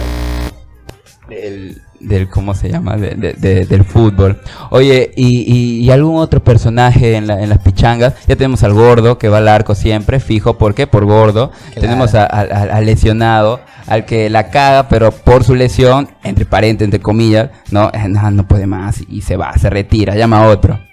Del, 2.00 2.30
¿cómo 2.30 2.54
se 2.54 2.70
llama? 2.70 2.98
del 2.98 3.84
fútbol. 3.84 4.42
Oye, 4.70 5.12
y, 5.16 5.84
y, 5.84 5.90
algún 5.92 6.18
otro 6.18 6.44
personaje 6.44 7.16
en, 7.16 7.28
la, 7.28 7.42
en, 7.42 7.50
las 7.50 7.60
pichangas? 7.60 8.14
Ya 8.28 8.36
tenemos 8.36 8.64
al 8.64 8.74
gordo 8.74 9.18
que 9.18 9.30
va 9.30 9.40
al 9.40 9.48
arco 9.48 9.76
siempre, 9.76 10.20
fijo, 10.20 10.58
¿por 10.58 10.76
qué? 10.76 10.88
Por 10.88 11.06
gordo. 11.06 11.52
Tenemos 11.74 12.16
al 12.16 12.86
lesionado, 12.86 13.60
al 13.88 14.06
que 14.06 14.30
la 14.30 14.50
caga, 14.50 14.88
pero 14.88 15.12
por 15.12 15.44
su 15.44 15.56
lesión, 15.56 16.10
entre 16.24 16.46
paréntesis, 16.46 16.86
entre 16.86 17.00
comillas, 17.00 17.50
no, 17.72 17.92
no, 18.08 18.32
no 18.32 18.48
puede 18.48 18.68
más 18.68 19.02
y 19.08 19.22
se 19.22 19.38
va, 19.38 19.54
se 19.58 19.70
retira, 19.70 20.16
llama 20.16 20.44
a 20.44 20.48
otro 20.48 20.89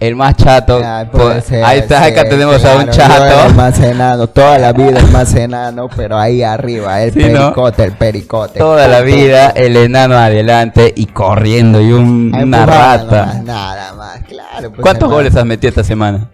el 0.00 0.16
más 0.16 0.36
chato. 0.36 0.80
Pues, 1.12 1.50
ahí 1.52 1.80
está, 1.80 2.04
acá 2.04 2.28
tenemos 2.28 2.64
a 2.64 2.76
un 2.76 2.88
chato. 2.90 3.48
El 3.48 3.54
más 3.54 3.78
enano, 3.80 4.26
toda 4.28 4.58
la 4.58 4.72
vida 4.72 5.00
el 5.00 5.08
más 5.10 5.34
enano, 5.34 5.88
pero 5.94 6.18
ahí 6.18 6.42
arriba, 6.42 7.02
el 7.02 7.12
pericote, 7.12 7.84
el 7.84 7.92
pericote. 7.92 8.58
Toda 8.58 8.86
la 8.88 9.00
vida 9.00 9.48
el 9.50 9.76
enano 9.76 10.16
adelante 10.16 10.92
y 10.94 11.06
corriendo 11.06 11.80
y 11.80 11.92
un, 11.92 12.32
una 12.34 12.66
rata. 12.66 13.40
nada 13.44 13.92
más, 13.94 14.20
claro. 14.24 14.70
Pues, 14.70 14.80
¿Cuántos 14.80 15.10
goles 15.10 15.34
has 15.36 15.44
metido 15.44 15.70
esta 15.70 15.84
semana? 15.84 16.28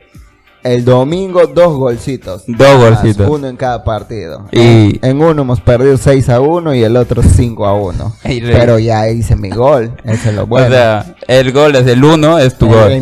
El 0.65 0.83
domingo 0.83 1.47
dos 1.47 1.77
golcitos. 1.77 2.45
Dos 2.47 2.79
golcitos. 2.79 3.29
Uno 3.29 3.49
en 3.49 3.57
cada 3.57 3.85
partido. 3.85 4.47
Y 4.51 4.99
en 5.07 5.21
uno 5.21 5.43
hemos 5.43 5.61
perdido 5.61 5.99
6 5.99 6.31
a 6.31 6.41
1 6.41 6.75
y 6.75 6.83
el 6.83 6.97
otro 6.97 7.23
5 7.23 7.67
a 7.67 7.75
1. 7.75 8.17
Pero 8.25 8.79
ya 8.79 9.07
hice 9.11 9.37
mi 9.37 9.51
gol. 9.51 9.93
Eso 10.05 10.31
es 10.31 10.35
lo 10.35 10.47
bueno. 10.47 10.69
O 10.69 10.71
sea, 10.71 11.17
el 11.29 11.53
gol 11.53 11.77
es 11.77 11.87
el 11.87 12.03
1 12.03 12.39
es 12.39 12.57
tu 12.57 12.69
gol. 12.69 12.93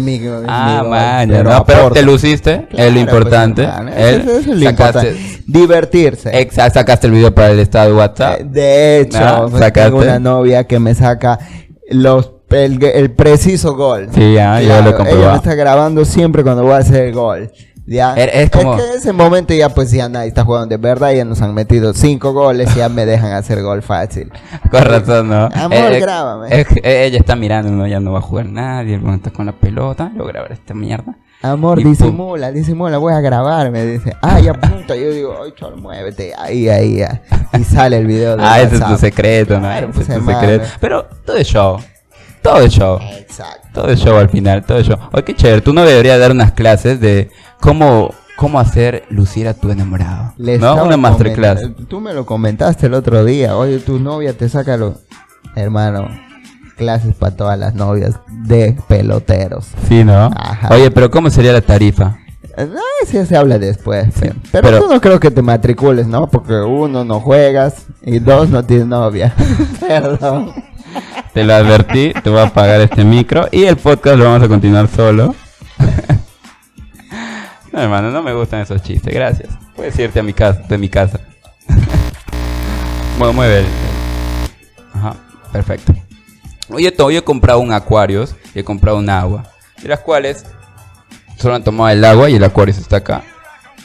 ah, 0.49 0.85
man, 0.85 1.28
pero, 1.28 1.50
no, 1.50 1.64
pero 1.64 1.90
te 1.92 2.02
luciste. 2.02 2.66
es 2.73 2.92
lo 2.92 2.99
importante. 2.99 3.69
es 3.97 4.47
lo 4.47 4.69
importante. 4.69 5.16
Divertirse. 5.47 6.37
Exacto, 6.40 6.81
sacaste 6.81 7.07
el 7.07 7.12
video 7.12 7.33
para 7.33 7.52
el 7.52 7.61
estado 7.61 7.90
de 7.90 7.97
WhatsApp. 7.97 8.40
Eh, 8.40 8.45
de 8.45 9.00
hecho, 9.00 9.19
ah, 9.21 9.47
pues, 9.49 9.73
tengo 9.73 9.99
una 9.99 10.19
novia 10.19 10.64
que 10.64 10.81
me 10.81 10.97
saca 10.97 11.38
los 11.90 12.42
el, 12.53 13.11
preciso 13.13 13.75
gol. 13.75 14.09
Sí, 14.15 14.35
ya, 14.35 14.61
lo 14.61 15.05
Ella 15.05 15.31
me 15.31 15.37
está 15.37 15.55
grabando 15.55 16.05
siempre 16.05 16.43
cuando 16.43 16.63
voy 16.63 16.75
a 16.75 16.79
hacer 16.79 17.07
el 17.07 17.15
gol. 17.15 17.51
Ya. 17.87 18.15
Es, 18.15 18.51
como... 18.51 18.77
que 18.77 18.85
en 18.85 18.97
ese 18.97 19.13
momento 19.13 19.53
ya 19.55 19.69
pues 19.69 19.91
ya 19.91 20.09
nadie 20.09 20.29
está 20.29 20.45
jugando 20.45 20.69
de 20.69 20.77
verdad, 20.77 21.13
ya 21.13 21.25
nos 21.25 21.43
han 21.43 21.53
metido 21.53 21.93
cinco 21.93 22.33
goles 22.33 22.71
y 22.77 22.79
ya 22.79 22.89
me 22.89 23.05
dejan 23.05 23.33
hacer 23.33 23.61
gol 23.63 23.83
fácil. 23.83 24.31
Con 24.71 24.85
razón, 24.85 25.29
¿no? 25.29 25.49
Amor, 25.53 25.93
eh, 25.93 25.97
eh, 25.97 26.01
grábame. 26.01 26.67
ella 26.85 27.19
está 27.19 27.35
mirando, 27.35 27.73
¿no? 27.73 27.87
ya 27.87 27.99
no 27.99 28.13
va 28.13 28.21
a 28.21 28.23
jugar 28.23 28.47
nadie, 28.47 28.95
el 28.95 29.09
está 29.15 29.31
con 29.31 29.47
la 29.47 29.53
pelota, 29.53 30.13
yo 30.17 30.25
grabar 30.25 30.53
esta 30.53 30.75
mierda. 30.75 31.17
Amor, 31.43 31.83
disimula, 31.83 32.53
disimula, 32.53 32.99
voy 32.99 33.15
a 33.15 33.21
grabar, 33.21 33.71
me 33.73 33.85
dice. 33.85 34.15
Ah, 34.23 34.39
ya 34.39 34.55
punta, 34.55 34.95
yo 34.95 35.11
digo, 35.11 35.37
ay, 35.43 35.53
chol, 35.57 35.77
muévete, 35.77 36.33
ahí, 36.39 36.69
ahí, 36.69 36.99
ya. 36.99 37.21
Y 37.59 37.65
sale 37.65 37.99
el 37.99 38.07
video 38.07 38.37
de 38.37 38.45
Ah, 38.45 38.61
ese 38.61 38.77
es 38.77 38.85
tu 38.85 38.97
secreto, 38.97 39.59
¿no? 39.59 39.71
ese 39.71 40.03
es 40.03 40.07
tu 40.07 40.25
secreto. 40.25 40.65
Pero 40.81 41.05
todo 41.25 41.37
es 41.37 41.49
show. 41.49 41.79
Todo 42.43 42.59
el 42.59 42.71
show. 42.71 42.99
Exacto. 43.19 43.69
Todo 43.73 43.89
el 43.89 43.97
show 43.97 44.17
al 44.17 44.29
final, 44.29 44.65
todo 44.65 44.79
el 44.79 44.85
show. 44.85 44.99
Oye, 45.13 45.25
qué 45.25 45.35
chévere. 45.35 45.61
Tú 45.61 45.73
no 45.73 45.85
deberías 45.85 46.19
dar 46.19 46.33
unas 46.33 46.53
clases 46.53 47.01
de 47.01 47.31
cómo, 47.61 48.13
cómo 48.37 48.59
hacer 48.59 49.05
lucir 49.11 49.47
a 49.49 49.55
tu 49.55 49.71
enamorado. 49.71 50.35
¿No? 50.37 50.85
Una 50.85 50.97
masterclass. 50.97 51.61
Tú 51.89 52.01
me 52.01 52.13
lo 52.13 52.27
comentaste 52.27 52.87
el 52.87 52.95
otro 52.95 53.25
día. 53.25 53.57
Oye, 53.57 53.79
tu 53.79 53.99
novia 53.99 54.37
te 54.37 54.49
saca 54.49 54.77
lo... 54.77 54.97
Hermano, 55.55 56.09
clases 56.77 57.15
para 57.15 57.37
todas 57.37 57.59
las 57.59 57.75
novias 57.75 58.19
de 58.29 58.77
peloteros. 58.89 59.69
Sí, 59.89 60.03
¿no? 60.03 60.31
Oye, 60.71 60.91
pero 60.91 61.11
¿cómo 61.11 61.31
sería 61.31 61.53
la 61.53 61.61
tarifa? 61.61 62.19
No, 62.57 62.81
sí 63.07 63.25
se 63.25 63.37
habla 63.37 63.59
después. 63.59 64.09
pero, 64.21 64.35
pero, 64.51 64.81
tú 64.81 64.93
no 64.93 65.01
creo 65.01 65.19
que 65.19 65.31
te 65.31 65.41
matricules, 65.41 66.07
¿no? 66.07 66.27
Porque 66.27 66.55
uno, 66.55 67.05
no 67.05 67.21
juegas 67.21 67.87
y 68.03 68.19
dos, 68.19 68.51
no 68.51 68.63
tienes 68.65 68.87
novia. 68.87 69.35
Perdón. 69.81 70.53
Te 71.33 71.45
lo 71.45 71.55
advertí, 71.55 72.12
te 72.23 72.29
voy 72.29 72.41
a 72.41 72.45
apagar 72.45 72.83
este 72.83 73.05
micro 73.05 73.49
y 73.51 73.65
el 73.65 73.79
podcast 73.79 74.19
lo 74.19 74.25
vamos 74.25 74.43
a 74.43 74.49
continuar 74.49 74.87
solo. 74.87 75.35
no, 77.73 77.81
hermano, 77.81 78.11
no 78.11 78.23
me 78.23 78.35
gustan 78.35 78.61
esos 78.61 78.83
chistes, 78.83 79.15
gracias. 79.15 79.49
Puedes 79.75 79.99
irte 79.99 80.21
a 80.21 80.23
mi 80.23 80.35
casa, 80.35 80.61
de 80.69 80.77
mi 80.77 80.91
casa. 80.91 81.21
bueno, 83.19 83.33
mueve 83.33 83.61
el... 83.61 83.67
Ajá, 84.93 85.17
perfecto. 85.51 85.95
Oye, 86.69 86.95
yo 86.97 87.11
he 87.11 87.25
comprado 87.25 87.61
un 87.61 87.73
Aquarius 87.73 88.35
y 88.55 88.59
he 88.59 88.65
comprado 88.65 88.99
un 88.99 89.09
agua. 89.09 89.45
De 89.83 89.89
las 89.89 90.01
cuales 90.01 90.45
solo 91.39 91.55
han 91.55 91.65
tomado 91.65 91.89
el 91.89 92.05
agua 92.05 92.29
y 92.29 92.35
el 92.35 92.45
Aquarius 92.45 92.77
está 92.77 92.97
acá. 92.99 93.23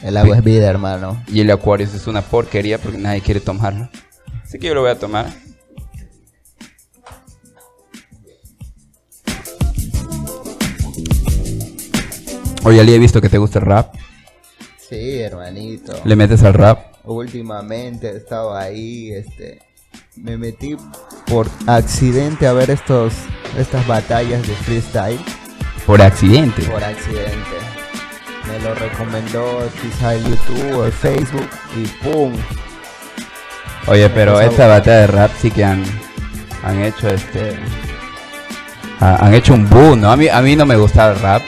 El 0.02 0.18
agua 0.18 0.36
es 0.36 0.44
vida, 0.44 0.68
hermano. 0.68 1.22
Y 1.26 1.40
el 1.40 1.50
Aquarius 1.50 1.94
es 1.94 2.06
una 2.06 2.20
porquería 2.20 2.76
porque 2.76 2.98
nadie 2.98 3.22
quiere 3.22 3.40
tomarlo. 3.40 3.88
Así 4.44 4.58
que 4.58 4.66
yo 4.66 4.74
lo 4.74 4.82
voy 4.82 4.90
a 4.90 4.98
tomar. 4.98 5.26
Oye, 12.64 12.80
Ali, 12.80 12.94
he 12.94 12.98
visto 12.98 13.20
que 13.20 13.28
te 13.28 13.38
gusta 13.38 13.58
el 13.58 13.66
rap. 13.66 13.94
Sí, 14.88 15.20
hermanito. 15.20 15.92
¿Le 16.04 16.16
metes 16.16 16.42
al 16.42 16.54
rap? 16.54 16.94
Últimamente 17.04 18.08
he 18.10 18.16
estado 18.16 18.56
ahí, 18.56 19.12
este... 19.12 19.60
Me 20.16 20.36
metí 20.36 20.76
por 21.26 21.46
accidente 21.66 22.46
a 22.46 22.52
ver 22.52 22.70
estos 22.70 23.14
estas 23.56 23.86
batallas 23.86 24.46
de 24.46 24.54
freestyle. 24.54 25.20
¿Por 25.86 26.02
accidente? 26.02 26.62
Por 26.62 26.82
accidente. 26.82 27.56
Me 28.46 28.58
lo 28.60 28.74
recomendó 28.74 29.68
quizá 29.80 30.14
el 30.14 30.24
YouTube 30.24 30.76
o 30.76 30.84
el 30.86 30.92
Facebook 30.92 31.48
y 31.76 31.86
¡pum! 32.04 32.32
Oye, 33.86 34.10
pero 34.10 34.40
esta 34.40 34.66
batalla 34.66 34.98
de 34.98 35.06
rap 35.06 35.30
sí 35.40 35.50
que 35.50 35.64
han, 35.64 35.84
han 36.64 36.82
hecho 36.82 37.08
este... 37.08 37.56
Han 39.00 39.32
hecho 39.32 39.54
un 39.54 39.68
boom, 39.70 40.00
¿no? 40.00 40.10
A 40.10 40.16
mí, 40.16 40.28
a 40.28 40.42
mí 40.42 40.56
no 40.56 40.66
me 40.66 40.76
gusta 40.76 41.12
el 41.12 41.20
rap, 41.20 41.42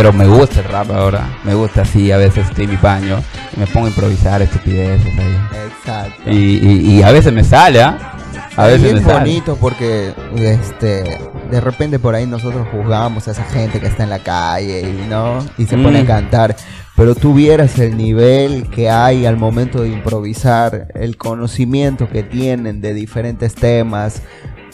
pero 0.00 0.14
me 0.14 0.26
gusta 0.26 0.60
el 0.60 0.64
rap 0.64 0.90
ahora. 0.92 1.28
Me 1.44 1.52
gusta 1.52 1.82
así, 1.82 2.10
a 2.10 2.16
veces 2.16 2.48
estoy 2.48 2.64
en 2.64 2.70
mi 2.70 2.76
baño 2.78 3.22
y 3.54 3.60
me 3.60 3.66
pongo 3.66 3.84
a 3.84 3.90
improvisar 3.90 4.40
estupideces 4.40 5.18
ahí. 5.18 5.36
Exacto. 5.68 6.30
Y, 6.30 6.96
y, 6.96 7.02
a 7.02 7.12
veces 7.12 7.34
me 7.34 7.44
sale, 7.44 7.82
¿ah? 7.82 8.16
A 8.56 8.66
veces 8.66 8.94
es 8.94 9.04
bonito 9.04 9.58
porque 9.60 10.14
este 10.36 11.20
de 11.50 11.60
repente 11.60 11.98
por 11.98 12.14
ahí 12.14 12.26
nosotros 12.26 12.66
juzgamos 12.72 13.28
a 13.28 13.32
esa 13.32 13.44
gente 13.44 13.78
que 13.78 13.88
está 13.88 14.04
en 14.04 14.10
la 14.10 14.20
calle 14.20 14.80
y 14.80 15.06
no 15.06 15.44
y 15.58 15.66
se 15.66 15.76
pone 15.76 15.98
a 15.98 16.04
mm. 16.04 16.06
cantar, 16.06 16.56
pero 16.96 17.14
tú 17.14 17.34
vieras 17.34 17.78
el 17.78 17.98
nivel 17.98 18.70
que 18.70 18.88
hay 18.88 19.26
al 19.26 19.36
momento 19.36 19.82
de 19.82 19.90
improvisar, 19.90 20.88
el 20.94 21.18
conocimiento 21.18 22.08
que 22.08 22.22
tienen 22.22 22.80
de 22.80 22.94
diferentes 22.94 23.54
temas, 23.54 24.22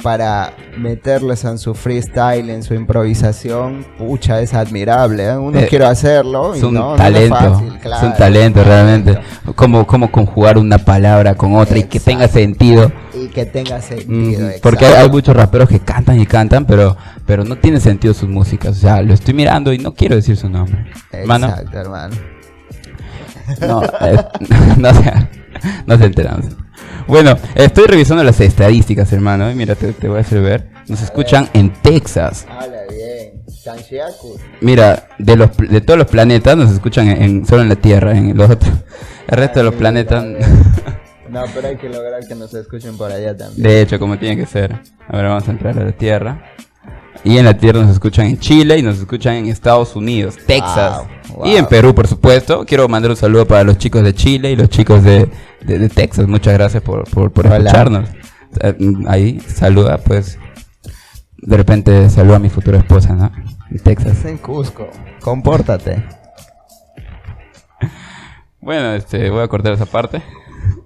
para 0.02 0.52
meterles 0.76 1.44
en 1.44 1.58
su 1.58 1.74
freestyle, 1.74 2.50
en 2.50 2.62
su 2.62 2.74
improvisación, 2.74 3.86
pucha, 3.98 4.40
es 4.40 4.54
admirable. 4.54 5.26
¿eh? 5.26 5.36
Uno 5.36 5.58
eh, 5.58 5.66
quiere 5.68 5.84
hacerlo. 5.86 6.54
Es 6.54 6.62
un 6.62 6.74
talento, 6.96 7.62
es, 7.84 8.02
un 8.02 8.14
talento 8.14 8.62
realmente. 8.62 9.18
Como, 9.54 9.86
como 9.86 10.10
conjugar 10.10 10.58
una 10.58 10.78
palabra 10.78 11.34
con 11.34 11.56
otra 11.56 11.78
y 11.78 11.84
que 11.84 12.00
tenga 12.00 12.28
sentido. 12.28 12.92
Y 13.14 13.28
que 13.28 13.46
tenga 13.46 13.80
sentido. 13.80 14.50
porque 14.62 14.86
hay, 14.86 15.08
muchos 15.08 15.34
raperos 15.34 15.68
que 15.68 15.80
cantan 15.80 16.20
y 16.20 16.26
cantan, 16.26 16.66
pero, 16.66 16.96
pero 17.24 17.44
no 17.44 17.56
tiene 17.56 17.80
sentido 17.80 18.14
sus 18.14 18.28
músicas. 18.28 18.76
O 18.76 18.80
sea, 18.80 19.02
lo 19.02 19.14
estoy 19.14 19.34
mirando 19.34 19.72
y 19.72 19.78
no 19.78 19.94
quiero 19.94 20.16
decir 20.16 20.36
su 20.36 20.48
nombre. 20.48 20.86
Exacto, 21.12 21.78
hermano. 21.78 22.16
No, 23.60 23.80
no, 24.76 24.94
se, 24.94 25.12
no 25.86 25.98
se 25.98 26.04
enteran. 26.04 26.65
Bueno, 27.06 27.38
estoy 27.54 27.86
revisando 27.86 28.24
las 28.24 28.40
estadísticas, 28.40 29.12
hermano. 29.12 29.50
Y 29.50 29.54
mira, 29.54 29.74
te, 29.76 29.92
voy 30.08 30.18
a 30.18 30.20
hacer 30.20 30.42
ver. 30.42 30.68
Nos 30.88 31.02
escuchan 31.02 31.48
en 31.52 31.72
Texas. 31.82 32.46
bien. 33.90 34.02
Mira, 34.60 35.08
de 35.18 35.36
los 35.36 35.56
de 35.56 35.80
todos 35.80 35.98
los 35.98 36.08
planetas 36.08 36.56
nos 36.56 36.70
escuchan 36.72 37.08
en, 37.08 37.46
solo 37.46 37.62
en 37.62 37.68
la 37.68 37.76
Tierra, 37.76 38.16
en 38.16 38.36
los 38.36 38.50
otros. 38.50 38.72
El 39.28 39.38
resto 39.38 39.60
de 39.60 39.64
los 39.64 39.74
planetas. 39.74 40.24
No, 41.28 41.42
pero 41.52 41.66
hay 41.66 41.76
que 41.76 41.88
lograr 41.88 42.24
que 42.26 42.36
nos 42.36 42.54
escuchen 42.54 42.96
por 42.96 43.10
allá 43.10 43.36
también. 43.36 43.60
De 43.60 43.82
hecho, 43.82 43.98
como 43.98 44.16
tiene 44.16 44.36
que 44.36 44.46
ser. 44.46 44.80
Ahora 45.08 45.30
vamos 45.30 45.48
a 45.48 45.50
entrar 45.50 45.76
a 45.76 45.84
la 45.84 45.90
Tierra. 45.90 46.54
Y 47.26 47.38
en 47.38 47.44
la 47.44 47.58
Tierra 47.58 47.80
nos 47.82 47.90
escuchan 47.90 48.26
en 48.26 48.38
Chile 48.38 48.78
y 48.78 48.82
nos 48.82 48.98
escuchan 48.98 49.34
en 49.34 49.46
Estados 49.46 49.96
Unidos, 49.96 50.36
Texas. 50.46 51.02
Y 51.44 51.56
en 51.56 51.66
Perú, 51.66 51.92
por 51.92 52.06
supuesto. 52.06 52.64
Quiero 52.64 52.88
mandar 52.88 53.10
un 53.10 53.16
saludo 53.16 53.44
para 53.44 53.64
los 53.64 53.78
chicos 53.78 54.04
de 54.04 54.14
Chile 54.14 54.52
y 54.52 54.56
los 54.56 54.68
chicos 54.68 55.02
de, 55.02 55.28
de, 55.60 55.88
Texas. 55.88 56.28
Muchas 56.28 56.54
gracias 56.54 56.84
por, 56.84 57.02
por, 57.10 57.46
escucharnos. 57.46 58.08
Eh, 58.60 58.76
ahí, 59.08 59.40
saluda, 59.40 59.98
pues. 59.98 60.38
De 61.38 61.56
repente 61.56 62.08
saluda 62.10 62.36
a 62.36 62.38
mi 62.38 62.48
futura 62.48 62.78
esposa, 62.78 63.12
¿no? 63.14 63.32
En 63.72 63.78
Texas. 63.80 64.24
en 64.24 64.38
Cusco. 64.38 64.88
Compórtate. 65.20 66.06
bueno, 68.60 68.94
este, 68.94 69.30
voy 69.30 69.42
a 69.42 69.48
cortar 69.48 69.72
esa 69.72 69.86
parte. 69.86 70.22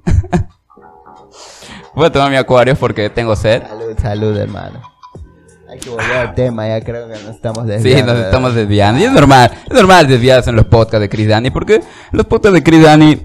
voy 1.94 2.06
a 2.06 2.11
tomar 2.11 2.30
mi 2.30 2.37
acuario 2.37 2.75
porque 2.76 3.11
tengo 3.11 3.37
sed. 3.37 3.62
Salud, 3.62 3.99
salud, 4.00 4.37
hermano. 4.38 5.00
Hay 5.70 5.78
que 5.78 5.88
volver 5.88 6.12
al 6.12 6.34
tema, 6.34 6.66
ya 6.66 6.80
creo 6.80 7.06
que 7.06 7.12
nos 7.12 7.36
estamos 7.36 7.64
desviando. 7.64 8.12
Sí, 8.12 8.18
nos 8.18 8.26
estamos 8.26 8.54
desviando. 8.56 9.00
Y 9.00 9.04
es 9.04 9.12
normal, 9.12 9.52
es 9.68 9.72
normal 9.72 10.08
desviarse 10.08 10.50
en 10.50 10.56
los 10.56 10.66
podcasts 10.66 11.00
de 11.00 11.08
Chris 11.08 11.28
Dani, 11.28 11.50
porque 11.50 11.80
los 12.10 12.26
podcasts 12.26 12.54
de 12.54 12.62
Chris 12.64 12.82
Dani 12.82 13.20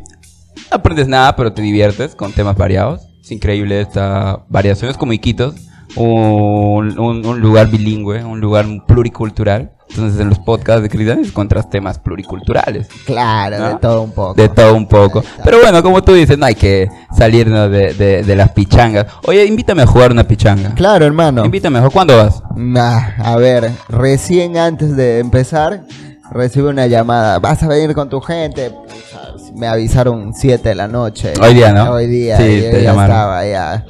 aprendes 0.69 1.07
nada, 1.07 1.35
pero 1.35 1.53
te 1.53 1.63
diviertes 1.63 2.13
con 2.13 2.33
temas 2.33 2.55
variados. 2.55 3.07
Es 3.19 3.31
increíble 3.31 3.81
esta 3.81 4.45
variación. 4.47 4.91
Es 4.91 4.97
como 4.97 5.13
Iquitos, 5.13 5.55
un, 5.95 6.99
un, 6.99 7.39
lugar 7.39 7.71
bilingüe, 7.71 8.23
un 8.23 8.39
lugar 8.39 8.67
pluricultural. 8.87 9.71
Entonces 9.89 10.19
en 10.19 10.29
los 10.29 10.39
podcasts 10.39 10.81
de 10.81 10.89
Cristian 10.89 11.23
encuentras 11.23 11.69
temas 11.69 11.99
pluriculturales. 11.99 12.87
Claro, 13.05 13.69
de 13.69 13.75
todo 13.75 14.01
un 14.01 14.11
poco. 14.11 14.33
De 14.33 14.49
todo 14.49 14.73
un 14.75 14.87
poco. 14.87 15.23
Pero 15.43 15.59
bueno, 15.59 15.81
como 15.83 16.03
tú 16.03 16.13
dices, 16.13 16.37
no 16.37 16.45
hay 16.45 16.55
que 16.55 16.89
salirnos 17.15 17.71
de, 17.71 18.23
de, 18.23 18.35
las 18.35 18.51
pichangas. 18.51 19.05
Oye, 19.25 19.45
invítame 19.45 19.83
a 19.83 19.87
jugar 19.87 20.11
una 20.11 20.23
pichanga. 20.23 20.73
Claro, 20.73 21.05
hermano. 21.05 21.45
Invítame 21.45 21.81
¿Cuándo 21.91 22.17
vas? 22.17 22.41
a 23.19 23.35
ver, 23.37 23.71
recién 23.89 24.57
antes 24.57 24.95
de 24.95 25.19
empezar, 25.19 25.83
recibo 26.31 26.69
una 26.69 26.87
llamada. 26.87 27.39
¿Vas 27.39 27.63
a 27.63 27.67
venir 27.67 27.93
con 27.93 28.09
tu 28.09 28.19
gente? 28.21 28.73
Me 29.55 29.67
avisaron 29.67 30.33
7 30.33 30.69
de 30.69 30.75
la 30.75 30.87
noche. 30.87 31.33
Hoy 31.41 31.53
día, 31.53 31.71
¿no? 31.71 31.91
Hoy 31.91 32.07
día. 32.07 32.37
Sí, 32.37 32.43
te 32.43 32.83
ya 32.83 32.91
estaba 32.91 33.45
ya 33.45 33.85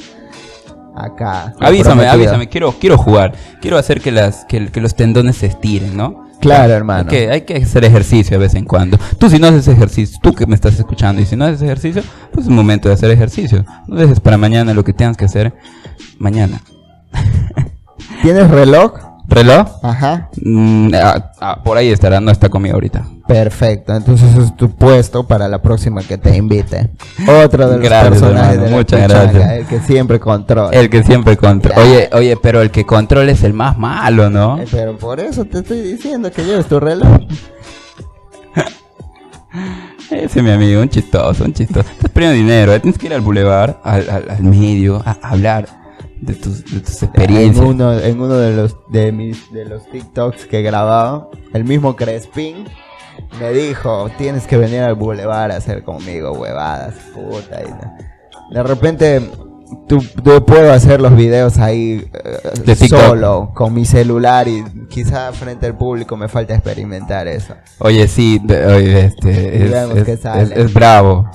acá. 0.96 1.54
Avísame, 1.60 2.08
avísame, 2.08 2.48
quiero, 2.48 2.74
quiero 2.74 2.98
jugar. 2.98 3.34
Quiero 3.62 3.78
hacer 3.78 4.02
que, 4.02 4.12
las, 4.12 4.46
que, 4.46 4.70
los 4.82 4.96
tendones 4.96 5.38
se 5.38 5.48
estiren, 5.48 5.96
¿no? 5.96 6.26
Claro, 6.40 6.74
hermano. 6.74 7.10
Hay 7.10 7.18
que, 7.18 7.32
hay 7.32 7.42
que 7.42 7.56
hacer 7.56 7.86
ejercicio 7.86 8.38
de 8.38 8.44
vez 8.46 8.56
en 8.56 8.66
cuando. 8.66 8.98
Tú 9.18 9.30
si 9.30 9.40
no 9.40 9.48
haces 9.48 9.68
ejercicio, 9.68 10.20
tú 10.22 10.34
que 10.34 10.46
me 10.46 10.56
estás 10.56 10.78
escuchando, 10.78 11.22
y 11.22 11.26
si 11.26 11.36
no 11.36 11.46
haces 11.46 11.62
ejercicio, 11.62 12.04
pues 12.32 12.46
es 12.46 12.52
momento 12.52 12.90
de 12.90 12.96
hacer 12.96 13.10
ejercicio. 13.12 13.66
No 13.88 13.96
dejes 13.96 14.20
para 14.20 14.38
mañana 14.38 14.74
lo 14.74 14.84
que 14.84 14.94
tengas 14.94 15.18
que 15.18 15.26
hacer 15.26 15.54
mañana. 16.20 16.62
¿Tienes 18.22 18.50
reloj? 18.50 19.15
¿Reloj? 19.28 19.68
Ajá. 19.82 20.30
Mm, 20.42 20.94
ah, 20.94 21.32
ah, 21.40 21.62
por 21.64 21.78
ahí 21.78 21.90
estará, 21.90 22.20
no 22.20 22.32
está 22.32 22.50
conmigo 22.50 22.76
ahorita. 22.76 23.06
Perfecto, 23.28 23.96
entonces 23.96 24.36
es 24.38 24.56
tu 24.56 24.70
puesto 24.76 25.26
para 25.26 25.48
la 25.48 25.62
próxima 25.62 26.04
que 26.04 26.18
te 26.20 26.36
invite. 26.36 26.92
Otro 27.44 27.68
de 27.68 27.80
los 27.80 27.90
personajes 27.90 28.62
de 28.62 28.70
Muchas 28.70 29.10
gracias. 29.10 29.52
el 29.52 29.66
que 29.66 29.80
siempre 29.80 30.20
controla. 30.20 30.70
El 30.72 30.90
que 30.92 31.04
siempre 31.04 31.36
controla. 31.38 31.82
Oye, 31.82 32.10
oye, 32.14 32.38
pero 32.38 32.62
el 32.62 32.70
que 32.70 32.86
controla 32.86 33.32
es 33.32 33.44
el 33.44 33.54
más 33.54 33.80
malo, 33.80 34.30
¿no? 34.30 34.60
Eh, 34.60 34.66
pero 34.70 34.96
por 34.98 35.20
eso 35.20 35.44
te 35.46 35.60
estoy 35.60 35.82
diciendo 35.82 36.32
que 36.32 36.44
lleves 36.44 36.68
tu 36.68 36.80
reloj. 36.80 37.08
Ese 40.12 40.40
es 40.40 40.44
mi 40.44 40.52
amigo, 40.52 40.82
un 40.82 40.90
chistoso, 40.90 41.46
un 41.46 41.54
chistoso. 41.54 41.90
Estás 41.90 42.12
perdiendo 42.12 42.38
dinero, 42.38 42.74
¿eh? 42.74 42.80
tienes 42.80 43.00
que 43.00 43.08
ir 43.08 43.14
al 43.14 43.22
boulevard, 43.22 43.78
al, 43.84 44.08
al 44.30 44.44
medio, 44.44 45.02
a 45.04 45.18
hablar 45.24 45.66
de 46.22 46.34
tus, 46.34 46.62
experiencias. 46.62 47.58
En 47.58 47.64
uno, 47.64 47.94
en 47.94 48.22
uno 48.22 48.36
de 48.36 48.56
los 48.56 48.76
de 48.90 49.12
mis 49.12 49.52
de 49.52 49.66
los 49.66 49.86
TikToks 49.90 50.46
que 50.46 50.62
grababa, 50.62 51.30
el 51.54 51.66
mismo 51.66 51.96
Crespin 51.96 52.66
me 53.40 53.52
dijo, 53.52 54.10
tienes 54.18 54.46
que 54.48 54.58
venir 54.58 54.82
al 54.82 54.96
boulevard 54.96 55.52
a 55.52 55.58
hacer 55.58 55.84
conmigo 55.84 56.34
huevadas, 56.34 56.96
puta. 57.14 57.62
de 58.52 58.64
repente 58.64 59.32
tú, 59.88 60.04
puedo 60.46 60.72
hacer 60.72 61.02
los 61.02 61.16
videos 61.16 61.58
ahí 61.58 62.10
eh, 62.14 62.76
solo, 62.88 63.52
con 63.54 63.74
mi 63.74 63.86
celular 63.86 64.48
y 64.48 64.64
quizá 64.90 65.32
frente 65.34 65.66
al 65.66 65.78
público 65.78 66.18
me 66.18 66.28
falta 66.28 66.54
experimentar 66.54 67.28
eso. 67.28 67.56
Oye, 67.80 68.08
sí, 68.08 68.42
oye, 68.44 69.06
este, 69.06 69.66
es, 69.66 70.52
es 70.52 70.74
bravo. 70.74 71.30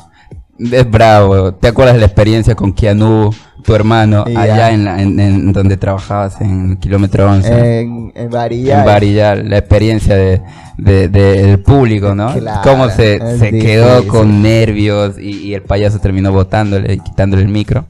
Es 0.60 0.90
bravo. 0.90 1.54
¿Te 1.54 1.68
acuerdas 1.68 1.94
de 1.94 2.00
la 2.00 2.06
experiencia 2.06 2.54
con 2.54 2.72
Keanu? 2.72 3.30
tu 3.62 3.74
hermano 3.74 4.24
allá 4.36 4.70
en, 4.70 4.84
la, 4.84 5.00
en, 5.02 5.52
donde 5.52 5.76
trabajabas 5.76 6.40
en 6.40 6.76
kilómetro 6.78 7.30
11 7.30 7.80
en, 7.80 8.12
en 8.14 8.30
Varillal 8.30 8.78
en 8.80 8.84
Varillal 8.86 9.50
la 9.50 9.58
experiencia 9.58 10.16
de, 10.16 10.40
del 10.78 11.60
público 11.60 12.14
no 12.14 12.32
cómo 12.62 12.88
se, 12.88 13.38
se 13.38 13.50
quedó 13.50 14.06
con 14.06 14.42
nervios 14.42 15.18
y, 15.18 15.52
el 15.54 15.62
payaso 15.62 15.98
terminó 15.98 16.32
botándole 16.32 16.94
y 16.94 17.00
quitándole 17.00 17.42
el 17.42 17.48
micro 17.48 17.86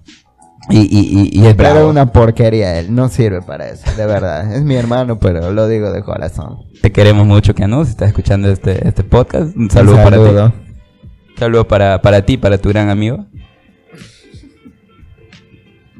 y, 0.68 0.78
y, 0.78 1.40
y, 1.40 1.46
es 1.46 1.56
bravo. 1.56 1.74
Pero 1.74 1.88
una 1.88 2.12
porquería 2.12 2.78
él, 2.78 2.94
no 2.94 3.08
sirve 3.08 3.42
para 3.42 3.68
eso, 3.70 3.90
de 3.96 4.06
verdad. 4.06 4.54
Es 4.54 4.62
mi 4.62 4.76
hermano, 4.76 5.18
pero 5.18 5.50
lo 5.52 5.66
digo 5.66 5.90
de 5.90 6.02
corazón. 6.02 6.58
Te 6.80 6.92
queremos 6.92 7.26
mucho, 7.26 7.54
Keanu, 7.56 7.84
si 7.84 7.90
estás 7.90 8.08
escuchando 8.08 8.48
este, 8.48 8.86
este 8.86 9.02
podcast. 9.02 9.56
Un 9.56 9.68
saludo, 9.68 9.96
para 9.96 10.16
ti. 10.18 10.69
Un 11.40 11.46
saludo 11.46 11.66
para, 11.66 12.02
para 12.02 12.20
ti, 12.20 12.36
para 12.36 12.58
tu 12.58 12.68
gran 12.68 12.90
amigo. 12.90 13.24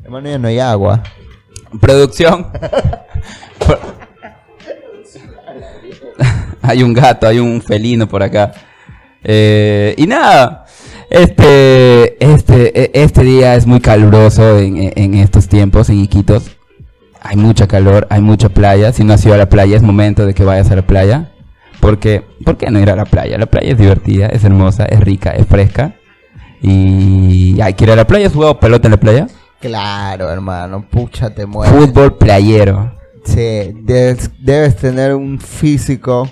Hermano, 0.05 0.29
ya 0.29 0.37
no 0.37 0.49
hay 0.49 0.59
agua. 0.59 1.03
Producción. 1.81 2.49
hay 6.61 6.83
un 6.83 6.93
gato, 6.93 7.27
hay 7.27 7.39
un 7.39 7.63
felino 7.63 8.07
por 8.07 8.23
acá. 8.23 8.53
Eh, 9.25 9.95
y 9.97 10.07
nada, 10.07 10.67
este, 11.09 12.23
este, 12.23 12.79
e, 12.79 12.91
este 13.03 13.23
día 13.23 13.55
es 13.55 13.67
muy 13.67 13.81
caluroso 13.81 14.59
en, 14.59 15.15
estos 15.15 15.49
tiempos, 15.49 15.89
en 15.89 16.01
Iquitos. 16.01 16.51
Hay 17.23 17.39
mucha 17.39 17.67
calor, 17.67 18.07
hay 18.11 18.21
mucha 18.21 18.51
playa. 18.51 18.93
Si 18.93 19.05
no 19.05 19.15
has 19.15 19.25
ido 19.25 19.33
a 19.33 19.39
la 19.39 19.49
playa, 19.49 19.75
es 19.75 19.83
momento 19.83 20.27
de 20.27 20.35
que 20.35 20.45
vayas 20.45 20.71
a 20.71 20.77
la 20.77 20.83
playa. 20.83 21.31
Porque, 21.81 22.23
¿por 22.45 22.57
qué 22.57 22.71
no 22.71 22.79
ir 22.79 22.91
a 22.91 22.97
la 22.97 23.07
playa? 23.07 23.39
La 23.39 23.47
playa 23.47 23.73
es 23.73 23.79
divertida, 23.79 24.27
es 24.27 24.45
hermosa, 24.45 24.85
es 24.85 25.01
rica, 25.01 25.31
es 25.31 25.47
fresca. 25.47 25.95
Y 26.63 27.59
hay 27.61 27.75
que 27.75 27.85
ir 27.85 27.91
a 27.91 27.97
la 27.97 28.07
playa. 28.07 28.27
¿Has 28.27 28.35
jugado 28.35 28.61
pelota 28.61 28.87
en 28.87 28.93
la 28.93 29.01
playa? 29.01 29.27
Claro, 29.61 30.31
hermano, 30.31 30.87
pucha, 30.91 31.31
te 31.31 31.47
mueres. 31.47 31.75
Fútbol 31.75 32.17
playero. 32.17 32.93
Sí, 33.25 33.75
debes, 33.83 34.77
tener 34.77 35.15
un 35.15 35.39
físico 35.39 36.29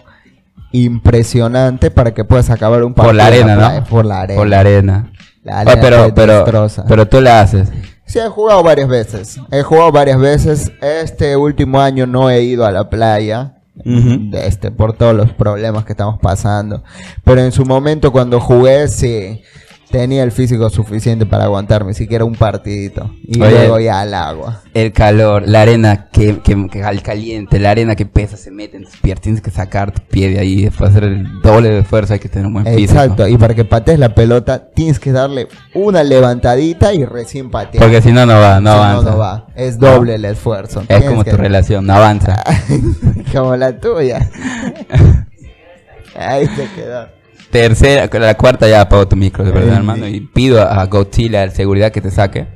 impresionante 0.72 1.90
para 1.90 2.12
que 2.12 2.24
puedas 2.24 2.50
acabar 2.50 2.82
un 2.84 2.94
partido. 2.94 3.10
Por 3.10 3.16
la 3.16 3.26
arena, 3.26 3.56
¿no? 3.56 3.84
Por 3.84 4.04
la 4.04 4.20
arena. 4.20 4.38
Por 4.38 4.48
la 4.48 4.60
arena. 4.60 5.12
La 5.42 5.60
arena 5.60 5.80
pero, 5.80 6.14
pero, 6.14 6.68
pero 6.86 7.08
tú 7.08 7.20
la 7.20 7.40
haces. 7.40 7.70
Sí, 8.06 8.18
he 8.18 8.28
jugado 8.28 8.62
varias 8.62 8.88
veces. 8.88 9.38
He 9.50 9.62
jugado 9.62 9.92
varias 9.92 10.18
veces. 10.18 10.72
Este 10.80 11.36
último 11.36 11.80
año 11.80 12.06
no 12.06 12.30
he 12.30 12.42
ido 12.42 12.64
a 12.64 12.72
la 12.72 12.88
playa. 12.88 13.57
Este, 13.84 14.70
por 14.70 14.92
todos 14.92 15.14
los 15.14 15.32
problemas 15.32 15.84
que 15.84 15.92
estamos 15.92 16.18
pasando. 16.20 16.82
Pero 17.24 17.40
en 17.40 17.52
su 17.52 17.64
momento 17.64 18.12
cuando 18.12 18.40
jugué, 18.40 18.88
sí 18.88 19.42
tenía 19.90 20.22
el 20.22 20.32
físico 20.32 20.68
suficiente 20.70 21.26
para 21.26 21.44
aguantarme 21.44 21.94
siquiera 21.94 22.24
un 22.24 22.34
partidito. 22.34 23.10
Y 23.26 23.38
luego 23.38 23.78
ya 23.78 24.00
al 24.00 24.14
agua. 24.14 24.62
El 24.74 24.92
calor, 24.92 25.44
la 25.46 25.62
arena 25.62 26.08
que, 26.12 26.40
que, 26.40 26.82
al 26.82 27.02
caliente, 27.02 27.58
la 27.58 27.70
arena 27.70 27.96
que 27.96 28.06
pesa, 28.06 28.36
se 28.36 28.50
mete 28.50 28.76
en 28.76 28.84
tus 28.84 28.96
piernas. 28.96 29.22
Tienes 29.22 29.40
que 29.40 29.50
sacar 29.50 29.92
tu 29.92 30.02
pie 30.02 30.28
de 30.30 30.38
ahí. 30.38 30.70
Para 30.70 30.90
hacer 30.90 31.04
el 31.04 31.40
doble 31.40 31.70
de 31.70 31.84
fuerza 31.84 32.14
hay 32.14 32.20
que 32.20 32.28
tener 32.28 32.46
un 32.46 32.54
buen 32.54 32.66
físico. 32.66 32.92
Exacto. 32.92 33.28
Y 33.28 33.36
para 33.36 33.54
que 33.54 33.64
patees 33.64 33.98
la 33.98 34.14
pelota, 34.14 34.70
tienes 34.70 34.98
que 34.98 35.12
darle 35.12 35.48
una 35.74 36.02
levantadita 36.02 36.92
y 36.92 37.04
recién 37.04 37.50
patear. 37.50 37.82
Porque 37.82 38.02
si 38.02 38.12
no, 38.12 38.26
no 38.26 38.38
va, 38.38 38.60
no 38.60 38.70
avanza. 38.72 39.10
No, 39.10 39.18
va. 39.18 39.46
Es 39.54 39.78
doble 39.78 40.14
el 40.16 40.24
esfuerzo. 40.24 40.82
Es 40.88 41.04
como 41.04 41.24
tu 41.24 41.36
relación, 41.36 41.86
no 41.86 41.94
avanza. 41.94 42.42
como 43.32 43.56
la 43.56 43.78
tuya. 43.78 44.28
ahí 46.14 46.46
se 46.46 46.68
quedó. 46.74 47.17
Tercera, 47.50 48.10
la 48.12 48.36
cuarta 48.36 48.68
ya 48.68 48.82
apago 48.82 49.08
tu 49.08 49.16
micro, 49.16 49.42
de 49.42 49.52
verdad, 49.52 49.76
hermano. 49.76 50.06
Y 50.06 50.20
pido 50.20 50.60
a 50.60 50.84
Godzilla 50.84 51.46
de 51.46 51.50
seguridad 51.50 51.90
que 51.90 52.02
te 52.02 52.10
saque. 52.10 52.46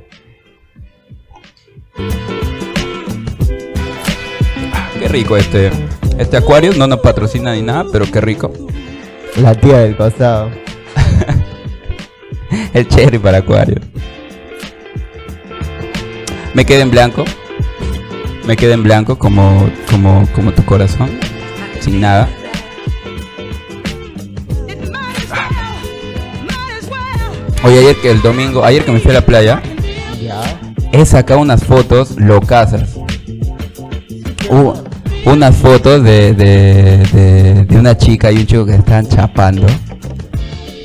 Ah, 4.71 4.89
qué 4.99 5.07
rico 5.07 5.35
este. 5.35 5.71
Este 6.19 6.37
acuario 6.37 6.73
no 6.73 6.85
nos 6.85 6.99
patrocina 6.99 7.53
ni 7.53 7.63
nada, 7.63 7.85
pero 7.91 8.05
qué 8.11 8.21
rico. 8.21 8.53
La 9.41 9.55
tía 9.55 9.79
del 9.79 9.97
costado. 9.97 10.51
El 12.73 12.87
cherry 12.87 13.17
para 13.17 13.39
acuario. 13.39 13.77
Me 16.53 16.65
quedé 16.65 16.81
en 16.81 16.91
blanco. 16.91 17.25
Me 18.45 18.55
quedé 18.55 18.73
en 18.73 18.83
blanco 18.83 19.17
como, 19.17 19.67
como, 19.89 20.27
como 20.35 20.51
tu 20.51 20.63
corazón. 20.65 21.09
Sin 21.79 21.99
nada. 21.99 22.29
Oye, 27.63 27.79
ayer 27.79 27.95
que 28.01 28.11
el 28.11 28.21
domingo, 28.21 28.63
ayer 28.63 28.83
que 28.83 28.91
me 28.91 28.99
fui 28.99 29.11
a 29.11 29.15
la 29.15 29.25
playa, 29.25 29.61
he 30.91 31.05
sacado 31.05 31.39
unas 31.39 31.63
fotos 31.63 32.17
locasas. 32.17 32.97
Uh, 34.49 34.73
unas 35.25 35.55
fotos 35.55 36.03
de, 36.03 36.33
de, 36.33 37.65
de, 37.65 37.77
una 37.77 37.97
chica 37.97 38.31
y 38.31 38.37
un 38.37 38.45
chico 38.45 38.65
que 38.65 38.75
están 38.75 39.07
chapando. 39.07 39.65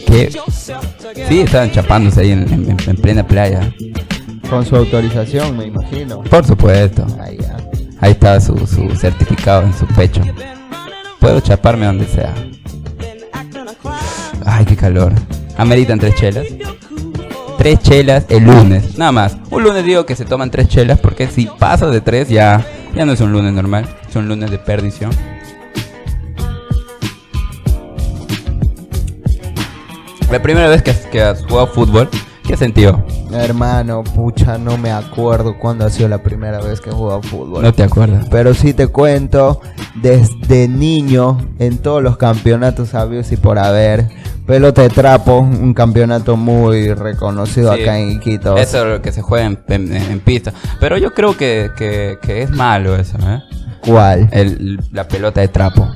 Que 0.07 0.31
sí, 1.29 1.41
estaban 1.41 1.71
chapándose 1.73 2.21
ahí 2.21 2.31
en, 2.31 2.77
plena 3.03 3.27
playa. 3.27 3.75
Con 4.49 4.65
su 4.65 4.77
autorización, 4.77 5.57
me 5.57 5.67
imagino. 5.67 6.23
Por 6.23 6.47
supuesto. 6.47 7.05
Ahí, 7.21 7.39
ahí 8.01 8.13
estaba 8.13 8.41
su, 8.41 8.57
su 8.67 8.89
certificado 8.95 9.63
en 9.63 9.75
su 9.75 9.87
pecho. 9.89 10.23
Puedo 11.19 11.41
chaparme 11.41 11.87
donde 11.87 12.07
sea. 12.07 12.33
Ay, 14.47 14.65
qué 14.65 14.77
calor. 14.77 15.13
Ameritan 15.59 15.99
tres 15.99 16.15
chelas. 16.15 16.47
Tres 17.59 17.81
chelas 17.81 18.27
el 18.29 18.45
lunes, 18.45 18.97
nada 18.97 19.11
más. 19.11 19.37
Un 19.51 19.65
lunes 19.65 19.85
digo 19.85 20.07
que 20.07 20.15
se 20.15 20.25
toman 20.25 20.53
tres 20.53 20.69
chelas 20.69 21.01
porque 21.01 21.27
si 21.27 21.47
pasa 21.47 21.89
de 21.89 22.01
tres 22.01 22.29
ya, 22.29 22.65
ya 22.95 23.05
no 23.05 23.13
es 23.13 23.21
un 23.21 23.33
lunes 23.33 23.53
normal, 23.53 23.85
es 24.09 24.15
un 24.15 24.29
lunes 24.29 24.53
de 24.53 24.59
perdición. 24.59 25.11
La 30.31 30.41
primera 30.41 30.69
vez 30.69 30.83
que, 30.83 31.21
has 31.21 31.45
jugado 31.45 31.67
fútbol, 31.67 32.09
¿Qué 32.47 32.57
sentido? 32.57 33.05
Hermano, 33.31 34.03
pucha, 34.03 34.57
no 34.57 34.79
me 34.79 34.91
acuerdo 34.91 35.59
cuándo 35.59 35.85
ha 35.85 35.91
sido 35.91 36.09
la 36.09 36.23
primera 36.23 36.63
vez 36.63 36.81
que 36.81 36.89
he 36.89 36.93
jugado 36.95 37.21
fútbol. 37.21 37.63
No 37.63 37.75
te 37.75 37.83
acuerdas. 37.83 38.27
Pero 38.31 38.55
sí 38.55 38.73
te 38.73 38.87
cuento, 38.87 39.61
desde 39.97 40.67
niño, 40.67 41.37
en 41.59 41.77
todos 41.77 42.03
los 42.03 42.17
campeonatos 42.17 42.89
sabios 42.89 43.31
y 43.33 43.37
por 43.37 43.59
haber, 43.59 44.09
pelota 44.49 44.81
de 44.81 44.89
trapo, 44.89 45.41
un 45.41 45.75
campeonato 45.75 46.35
muy 46.39 46.95
reconocido 46.95 47.71
acá 47.71 47.99
en 47.99 48.13
Iquitos. 48.13 48.59
Eso 48.59 48.79
es 48.79 48.93
lo 48.95 49.03
que 49.03 49.13
se 49.13 49.21
juega 49.21 49.45
en, 49.45 50.21
pista. 50.21 50.55
Pero 50.81 50.97
yo 50.97 51.13
creo 51.13 51.37
que, 51.37 52.19
es 52.27 52.51
malo 52.51 52.97
eso, 52.97 53.19
¿eh? 53.19 53.43
¿Cuál? 53.87 54.29
la 54.91 55.07
pelota 55.07 55.43
de 55.43 55.49
trapo. 55.49 55.87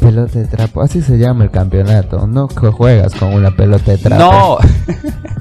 Pelota 0.00 0.38
de 0.38 0.46
trapo, 0.46 0.82
así 0.82 1.00
se 1.00 1.16
llama 1.16 1.44
el 1.44 1.50
campeonato. 1.50 2.26
No 2.26 2.46
juegas 2.48 3.14
con 3.14 3.32
una 3.32 3.50
pelota 3.56 3.90
de 3.90 3.98
trapo. 3.98 4.22
No. 4.22 4.58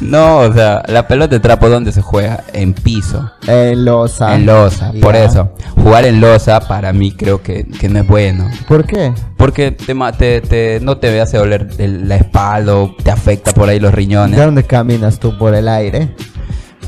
no, 0.10 0.38
o 0.38 0.52
sea, 0.52 0.82
la 0.88 1.06
pelota 1.06 1.34
de 1.34 1.40
trapo 1.40 1.68
¿dónde 1.68 1.92
se 1.92 2.02
juega? 2.02 2.44
En 2.52 2.74
piso. 2.74 3.30
En 3.46 3.84
losa. 3.84 4.34
En 4.34 4.46
losa, 4.46 4.92
por 5.00 5.16
eso. 5.16 5.52
Jugar 5.76 6.04
en 6.04 6.20
losa 6.20 6.60
para 6.60 6.92
mí 6.92 7.12
creo 7.12 7.42
que, 7.42 7.66
no 7.88 8.00
es 8.00 8.06
bueno. 8.06 8.50
¿Por 8.68 8.84
qué? 8.84 9.12
Porque 9.36 9.72
te, 9.72 10.40
te, 10.40 10.80
no 10.80 10.98
te 10.98 11.20
hace 11.20 11.38
doler 11.38 11.68
la 11.78 12.16
espalda 12.16 12.76
o 12.76 12.94
te 13.02 13.10
afecta 13.10 13.52
por 13.52 13.68
ahí 13.68 13.80
los 13.80 13.92
riñones. 13.92 14.36
¿De 14.36 14.44
dónde 14.44 14.64
caminas 14.64 15.18
tú? 15.18 15.36
¿Por 15.38 15.54
el 15.54 15.68
aire? 15.68 16.14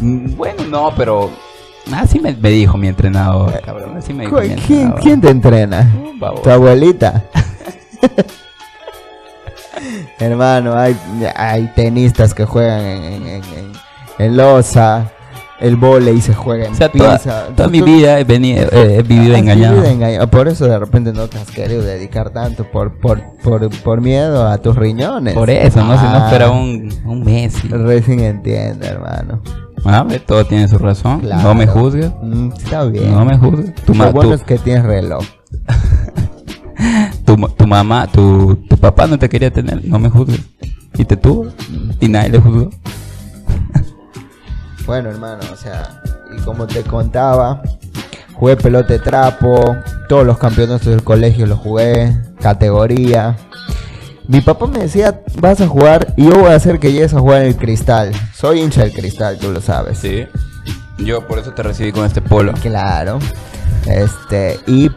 Mm, 0.01 0.37
bueno, 0.37 0.64
no, 0.68 0.92
pero 0.96 1.31
Así 1.90 2.20
me, 2.20 2.33
dijo 2.33 2.79
mi 2.79 2.88
entrenador, 2.88 3.61
cabrón. 3.61 3.96
Así 3.96 4.14
me 4.14 4.25
dijo 4.25 4.40
mi 4.40 4.48
¿Quién, 4.55 4.92
¿Quién, 4.92 5.20
te 5.20 5.31
entrena? 5.31 5.90
¿Tu 6.42 6.51
abuelita? 6.51 7.25
Hermano, 10.18 10.76
hay, 10.76 10.96
hay 11.34 11.70
tenistas 11.74 12.34
que 12.34 12.44
juegan 12.44 12.80
en, 12.80 13.42
en, 14.18 14.36
losa. 14.36 15.10
El 15.60 15.76
volei 15.76 16.20
se 16.20 16.34
juega 16.34 16.66
en 16.66 16.72
pizza. 16.72 17.46
Toda, 17.54 17.68
mi 17.68 17.82
vida 17.82 18.18
he, 18.18 18.24
venido, 18.24 18.68
he 18.72 19.02
vivido 19.02 19.36
engañado. 19.36 20.28
Por 20.28 20.48
eso 20.48 20.66
de 20.66 20.76
repente 20.76 21.12
no 21.12 21.28
te 21.28 21.38
has 21.38 21.50
querido 21.52 21.82
dedicar 21.82 22.30
tanto 22.30 22.68
por, 22.68 22.98
por, 22.98 23.22
por, 23.44 23.70
por 23.82 24.00
miedo 24.00 24.48
a 24.48 24.58
tus 24.58 24.74
riñones. 24.74 25.34
Por 25.34 25.50
eso, 25.50 25.84
¿no? 25.84 25.96
Si 25.98 26.04
no 26.04 26.28
fuera 26.28 26.46
ah. 26.46 26.50
un, 26.50 26.92
un 27.04 27.22
Messi. 27.22 27.68
Recién 27.68 28.20
entiende, 28.20 28.88
hermano. 28.88 29.40
Ah, 29.84 30.06
todo 30.26 30.44
tiene 30.44 30.68
su 30.68 30.78
razón. 30.78 31.22
No 31.22 31.54
me 31.54 31.66
juzgues. 31.66 32.10
Mm, 32.22 32.52
está 32.52 32.84
bien. 32.84 33.12
No 33.12 33.24
me 33.24 33.36
juzgues. 33.36 33.74
Tu 33.84 33.94
Lo 33.94 34.12
bueno 34.12 34.34
es 34.34 34.42
que 34.42 34.58
tienes 34.58 34.84
reloj. 34.84 35.24
tu, 37.36 37.48
tu 37.48 37.66
mamá, 37.66 38.06
tu, 38.06 38.56
tu 38.68 38.76
papá 38.76 39.06
no 39.06 39.18
te 39.18 39.28
quería 39.28 39.50
tener. 39.50 39.84
No 39.84 39.98
me 39.98 40.08
juzgues. 40.08 40.40
Y 40.94 41.04
te 41.04 41.16
tuvo. 41.16 41.46
Y 42.00 42.08
nadie 42.08 42.30
le 42.30 42.38
juzgó. 42.40 42.70
bueno, 44.86 45.10
hermano, 45.10 45.40
o 45.52 45.56
sea, 45.56 46.02
y 46.36 46.40
como 46.42 46.66
te 46.66 46.82
contaba, 46.82 47.62
jugué 48.34 48.56
pelote 48.56 48.98
trapo. 48.98 49.76
Todos 50.08 50.26
los 50.26 50.38
campeonatos 50.38 50.86
del 50.86 51.02
colegio 51.02 51.46
los 51.46 51.58
jugué. 51.58 52.16
Categoría. 52.40 53.36
Mi 54.28 54.40
papá 54.40 54.66
me 54.66 54.80
decía, 54.80 55.20
vas 55.40 55.60
a 55.60 55.66
jugar 55.66 56.14
y 56.16 56.26
yo 56.26 56.38
voy 56.38 56.52
a 56.52 56.56
hacer 56.56 56.78
que 56.78 56.92
llegues 56.92 57.12
a 57.14 57.18
jugar 57.18 57.42
en 57.42 57.48
el 57.48 57.56
cristal. 57.56 58.12
Soy 58.34 58.60
hincha 58.60 58.82
del 58.82 58.92
cristal, 58.92 59.38
tú 59.38 59.50
lo 59.50 59.60
sabes. 59.60 59.98
Sí. 59.98 60.26
Yo 60.98 61.26
por 61.26 61.38
eso 61.38 61.52
te 61.52 61.62
recibí 61.62 61.92
con 61.92 62.04
este 62.04 62.20
polo. 62.20 62.52
Claro. 62.54 63.18
Este, 63.86 64.60
y 64.66 64.90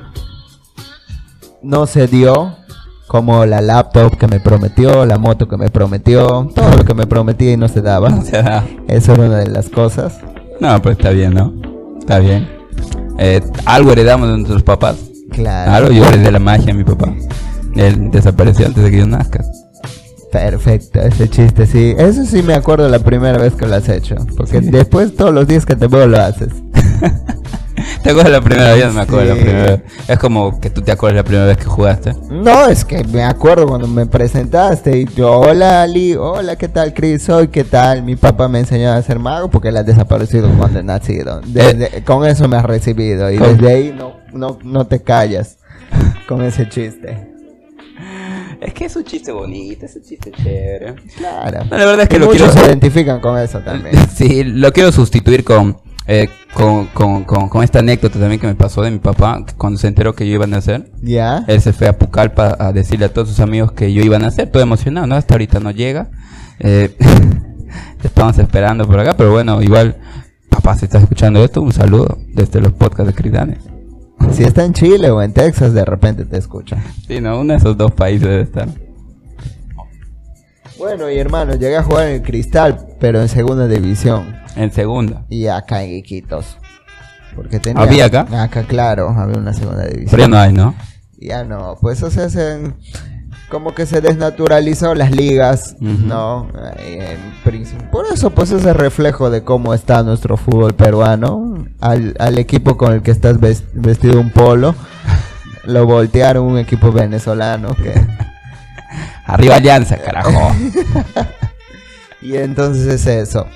no 1.66 1.88
se 1.88 2.08
dio 2.08 2.56
como 3.08 3.46
la 3.46 3.62
laptop 3.62 4.18
que 4.18 4.28
me 4.28 4.40
prometió, 4.40 5.06
la 5.06 5.18
moto 5.18 5.48
que 5.48 5.58
me 5.58 5.70
prometió, 5.70 6.50
todo 6.54 6.78
lo 6.78 6.86
que 6.86 6.94
me 6.94 7.08
prometía 7.08 7.54
y 7.54 7.58
no 7.58 7.68
se 7.68 7.82
daba. 7.82 8.10
O 8.20 8.22
sea, 8.22 8.66
Eso 8.88 9.14
era 9.14 9.24
una 9.24 9.38
de 9.38 9.48
las 9.48 9.70
cosas. 9.70 10.20
No, 10.60 10.82
pues 10.82 10.98
está 10.98 11.10
bien, 11.10 11.34
¿no? 11.34 11.54
Está 12.00 12.20
bien. 12.20 12.48
Eh, 13.18 13.42
algo 13.66 13.92
heredamos 13.92 14.30
de 14.30 14.36
nuestros 14.36 14.64
papás. 14.64 14.98
Claro. 15.32 15.72
Algo 15.72 15.92
yo 15.92 16.06
heredé 16.06 16.32
la 16.32 16.40
magia 16.40 16.74
a 16.74 16.76
mi 16.76 16.84
papá. 16.84 17.14
Él 17.76 18.10
desapareció 18.12 18.68
antes 18.68 18.84
de 18.84 18.92
que 18.92 18.98
yo 19.00 19.08
nazca. 19.08 19.44
Perfecto, 20.32 21.00
ese 21.02 21.30
chiste 21.30 21.66
sí. 21.66 21.96
Eso 21.98 22.26
sí 22.26 22.42
me 22.44 22.54
acuerdo 22.54 22.90
la 22.90 23.00
primera 23.00 23.38
vez 23.38 23.54
que 23.56 23.66
lo 23.68 23.76
has 23.76 23.88
hecho. 23.90 24.16
Porque 24.36 24.62
después 24.62 25.16
todos 25.16 25.34
los 25.34 25.48
días 25.48 25.66
que 25.66 25.76
te 25.76 25.88
veo 25.88 26.08
lo 26.08 26.22
haces. 26.22 26.50
¿Te 28.06 28.12
acuerdas 28.12 28.34
la 28.34 28.42
primera 28.42 28.74
vez? 28.76 28.94
Me 28.94 29.02
acuerdo 29.02 29.34
la 29.34 29.42
primera 29.42 29.64
vez. 29.64 29.82
Es 30.08 30.20
como 30.20 30.60
que 30.60 30.70
tú 30.70 30.84
te 30.84 30.92
acuerdas 30.92 31.16
la 31.16 31.24
primera 31.24 31.48
vez 31.48 31.58
que 31.58 31.66
jugaste. 31.66 32.14
No, 32.30 32.68
es 32.68 32.86
que 32.86 33.04
me 33.06 33.24
acuerdo 33.24 33.66
cuando 33.66 33.88
me 33.88 34.06
presentaste 34.06 35.00
y 35.00 35.06
yo, 35.06 35.40
hola 35.40 35.82
Ali, 35.82 36.14
hola, 36.14 36.56
¿qué 36.56 36.68
tal 36.68 36.94
Chris? 36.94 37.28
Hoy, 37.30 37.48
¿qué 37.48 37.64
tal? 37.64 38.04
Mi 38.04 38.16
papá 38.16 38.48
me 38.48 38.60
enseñó 38.60 38.92
a 38.92 39.02
ser 39.02 39.18
mago 39.18 39.50
porque 39.50 39.70
él 39.70 39.78
ha 39.78 39.82
desaparecido 39.82 40.48
cuando 40.56 40.82
he 40.82 40.84
nacido. 40.84 41.42
Eh. 41.56 42.04
con 42.06 42.28
eso 42.28 42.48
me 42.48 42.58
has 42.58 42.66
recibido 42.66 43.32
y 43.32 43.38
desde 43.38 43.74
ahí 43.74 43.96
no, 43.98 44.18
no, 44.32 44.60
no 44.62 44.86
te 44.86 45.02
callas 45.02 45.58
con 46.28 46.44
ese 46.44 46.70
chiste. 46.70 47.32
Es 48.62 48.72
que 48.72 48.86
es 48.86 48.96
un 48.96 49.04
chiste 49.04 49.32
bonito, 49.32 49.88
es 49.88 49.96
un 49.96 50.04
chiste 50.04 50.32
chévere. 50.32 50.94
Claro. 51.18 51.66
la 51.72 51.86
verdad 51.86 52.02
es 52.02 52.10
que 52.10 52.20
lo 52.20 52.30
quiero... 52.30 52.52
se 52.52 52.66
identifican 52.66 53.20
con 53.20 53.40
eso 53.40 53.62
también. 53.62 53.96
sí, 54.16 54.44
lo 54.44 54.72
quiero 54.72 54.92
sustituir 54.92 55.44
con, 55.44 55.78
eh, 56.08 56.30
con, 56.54 56.86
con, 56.88 57.24
con, 57.24 57.64
esta 57.64 57.80
anécdota 57.80 58.20
también 58.20 58.40
que 58.40 58.48
me 58.48 58.56
pasó 58.56 58.82
de 58.84 58.92
mi 58.92 59.00
papá 59.00 59.44
cuando 59.58 59.80
se 59.80 59.88
enteró 59.88 60.14
que 60.14 60.28
yo 60.28 60.36
iba 60.36 60.46
a 60.46 60.48
nacer. 60.48 60.92
Ya. 61.02 61.44
Él 61.48 61.62
se 61.62 61.74
fue 61.74 61.88
a 61.88 61.98
Pucallpa 61.98 62.56
a 62.60 62.72
decirle 62.72 63.06
a 63.06 63.14
todos 63.14 63.30
sus 63.30 63.40
amigos 63.40 63.72
que 63.72 63.92
yo 63.92 64.04
iba 64.04 64.18
a 64.18 64.20
nacer, 64.20 64.50
todo 64.52 64.62
emocionado, 64.62 65.08
¿no? 65.08 65.16
Hasta 65.16 65.34
ahorita 65.34 65.60
no 65.60 65.72
llega. 65.72 66.10
Eh, 66.60 66.96
estamos 68.04 68.38
esperando 68.38 68.88
por 68.88 69.00
acá, 69.00 69.18
pero 69.18 69.32
bueno, 69.32 69.62
igual, 69.62 69.98
papá, 70.50 70.76
si 70.78 70.86
estás 70.86 71.02
escuchando 71.02 71.44
esto, 71.44 71.62
un 71.62 71.74
saludo 71.74 72.20
desde 72.34 72.62
los 72.62 72.74
podcasts 72.74 73.08
de 73.08 73.14
Cridane. 73.14 73.58
Si 74.32 74.44
está 74.44 74.64
en 74.64 74.74
Chile 74.74 75.12
o 75.12 75.22
en 75.22 75.34
Texas, 75.34 75.74
de 75.74 75.86
repente 75.86 76.26
te 76.26 76.38
escucha. 76.38 76.78
Sí, 77.08 77.20
no, 77.20 77.40
uno 77.40 77.54
de 77.54 77.60
esos 77.60 77.78
dos 77.78 77.92
países 77.92 78.28
debe 78.28 78.42
estar. 78.42 78.70
Bueno, 80.78 81.10
y 81.10 81.18
hermano, 81.18 81.54
llegué 81.54 81.78
a 81.78 81.84
jugar 81.84 82.08
en 82.08 82.16
el 82.16 82.22
Cristal, 82.22 82.86
pero 83.00 83.22
en 83.22 83.30
segunda 83.30 83.68
división. 83.68 84.36
En 84.56 84.72
segunda. 84.72 85.26
Y 85.30 85.48
acá 85.48 85.84
en 85.84 85.96
Iquitos. 85.96 86.58
Porque 87.36 87.60
tenía, 87.60 87.82
¿Había 87.82 88.06
acá? 88.06 88.28
Acá, 88.44 88.64
claro, 88.64 89.10
había 89.10 89.38
una 89.38 89.54
segunda 89.54 89.84
división. 89.86 90.12
Pero 90.12 90.24
ya 90.24 90.28
no 90.28 90.38
hay, 90.38 90.54
¿no? 90.54 90.76
Ya 91.18 91.44
no, 91.44 91.78
pues 91.82 92.04
o 92.04 92.12
sea, 92.12 92.30
se, 92.30 92.74
como 93.50 93.74
que 93.74 93.86
se 93.86 94.02
desnaturalizó 94.02 94.96
las 94.96 95.12
ligas, 95.12 95.76
¿no? 95.80 96.48
por 97.92 98.06
eso, 98.14 98.30
pues 98.32 98.52
ese 98.52 98.74
reflejo 98.74 99.30
de 99.30 99.44
cómo 99.44 99.74
está 99.74 100.04
nuestro 100.04 100.38
fútbol 100.38 100.74
peruano. 100.74 101.66
Al, 101.80 102.16
al 102.20 102.38
equipo 102.38 102.78
con 102.78 102.94
el 102.94 103.02
que 103.02 103.12
estás 103.12 103.40
vestido 103.40 104.20
un 104.20 104.32
polo, 104.32 104.76
lo 105.66 105.86
voltearon 105.86 106.46
un 106.46 106.58
equipo 106.58 106.92
venezolano 106.92 107.76
que... 107.76 107.94
Arriba 109.26 109.56
Alianza, 109.56 109.98
carajo. 109.98 110.56
y 112.22 112.36
entonces 112.36 112.88
es 112.88 113.08
eso. 113.08 113.48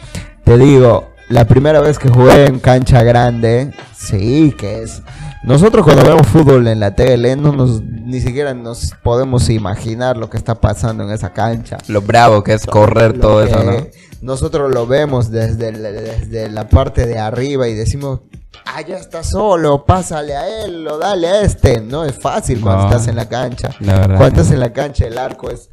Te 0.43 0.57
digo, 0.57 1.13
la 1.29 1.45
primera 1.45 1.79
vez 1.79 1.99
que 1.99 2.09
jugué 2.09 2.45
en 2.45 2.59
cancha 2.59 3.03
grande, 3.03 3.71
sí, 3.95 4.55
que 4.57 4.83
es 4.83 5.01
nosotros 5.41 5.85
cuando 5.85 6.03
vemos 6.03 6.27
fútbol 6.27 6.67
en 6.67 6.81
la 6.81 6.95
tele, 6.95 7.35
no 7.37 7.53
nos, 7.53 7.81
ni 7.81 8.19
siquiera 8.19 8.53
nos 8.53 8.93
podemos 9.01 9.49
imaginar 9.49 10.17
lo 10.17 10.29
que 10.29 10.35
está 10.35 10.55
pasando 10.55 11.03
en 11.05 11.11
esa 11.11 11.31
cancha. 11.31 11.77
Lo 11.87 12.01
bravo 12.01 12.43
que 12.43 12.53
es 12.53 12.65
correr 12.65 13.19
todo 13.19 13.43
eso, 13.43 13.63
¿no? 13.63 13.87
Nosotros 14.21 14.73
lo 14.73 14.85
vemos 14.85 15.31
desde, 15.31 15.71
desde 15.71 16.49
la 16.49 16.67
parte 16.67 17.05
de 17.05 17.17
arriba 17.17 17.69
y 17.69 17.73
decimos, 17.73 18.19
ah, 18.65 18.81
ya 18.81 18.97
está 18.97 19.23
solo, 19.23 19.85
pásale 19.85 20.35
a 20.35 20.63
él 20.63 20.87
o 20.87 20.97
dale 20.97 21.27
a 21.27 21.41
este. 21.41 21.81
No 21.81 22.05
es 22.05 22.17
fácil 22.19 22.61
cuando 22.61 22.85
estás 22.85 23.07
en 23.07 23.15
la 23.15 23.27
cancha. 23.27 23.75
cuando 23.79 24.25
estás 24.25 24.51
en 24.51 24.59
la 24.59 24.73
cancha 24.73 25.05
el 25.05 25.17
arco 25.17 25.49
es 25.49 25.69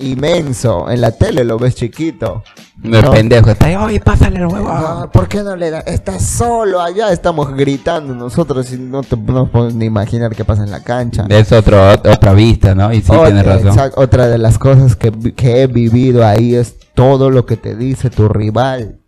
inmenso. 0.00 0.90
En 0.90 1.00
la 1.00 1.12
tele 1.12 1.44
lo 1.44 1.58
ves 1.58 1.74
chiquito. 1.74 2.42
No, 2.82 3.02
no. 3.02 3.10
pendejo 3.12 3.50
está 3.50 3.66
ahí, 3.66 3.76
oye, 3.76 4.00
pásale 4.00 4.38
el 4.38 4.46
huevo. 4.46 4.72
No, 4.72 5.10
¿por 5.12 5.28
qué 5.28 5.42
no 5.42 5.54
le 5.54 5.70
da? 5.70 5.80
Está 5.80 6.18
solo 6.18 6.80
allá, 6.80 7.12
estamos 7.12 7.54
gritando 7.54 8.14
nosotros 8.14 8.72
y 8.72 8.78
no 8.78 9.02
te 9.02 9.16
no 9.16 9.50
podemos 9.50 9.74
ni 9.74 9.84
imaginar 9.84 10.34
qué 10.34 10.44
pasa 10.44 10.64
en 10.64 10.70
la 10.70 10.82
cancha. 10.82 11.26
Es 11.28 11.52
otro, 11.52 11.92
otra 11.92 12.32
vista, 12.32 12.74
¿no? 12.74 12.92
Y 12.92 13.02
sí, 13.02 13.12
tienes 13.12 13.44
razón. 13.44 13.92
otra 13.96 14.28
de 14.28 14.38
las 14.38 14.58
cosas 14.58 14.96
que, 14.96 15.12
que 15.34 15.62
he 15.62 15.66
vivido 15.66 16.26
ahí 16.26 16.54
es 16.54 16.76
todo 16.94 17.30
lo 17.30 17.44
que 17.44 17.56
te 17.56 17.76
dice 17.76 18.08
tu 18.08 18.28
rival. 18.28 19.00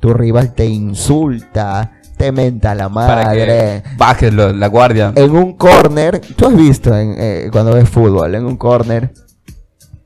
Tu 0.00 0.12
rival 0.14 0.54
te 0.54 0.66
insulta, 0.66 1.92
te 2.22 2.30
menta 2.30 2.72
la 2.72 2.88
madre. 2.88 3.82
bajes 3.96 4.32
la 4.32 4.66
guardia. 4.68 5.12
En 5.16 5.32
un 5.32 5.54
corner, 5.54 6.20
tú 6.36 6.46
has 6.46 6.54
visto 6.54 6.96
en, 6.96 7.16
eh, 7.18 7.48
cuando 7.50 7.74
ves 7.74 7.88
fútbol, 7.88 8.32
en 8.36 8.46
un 8.46 8.56
corner 8.56 9.12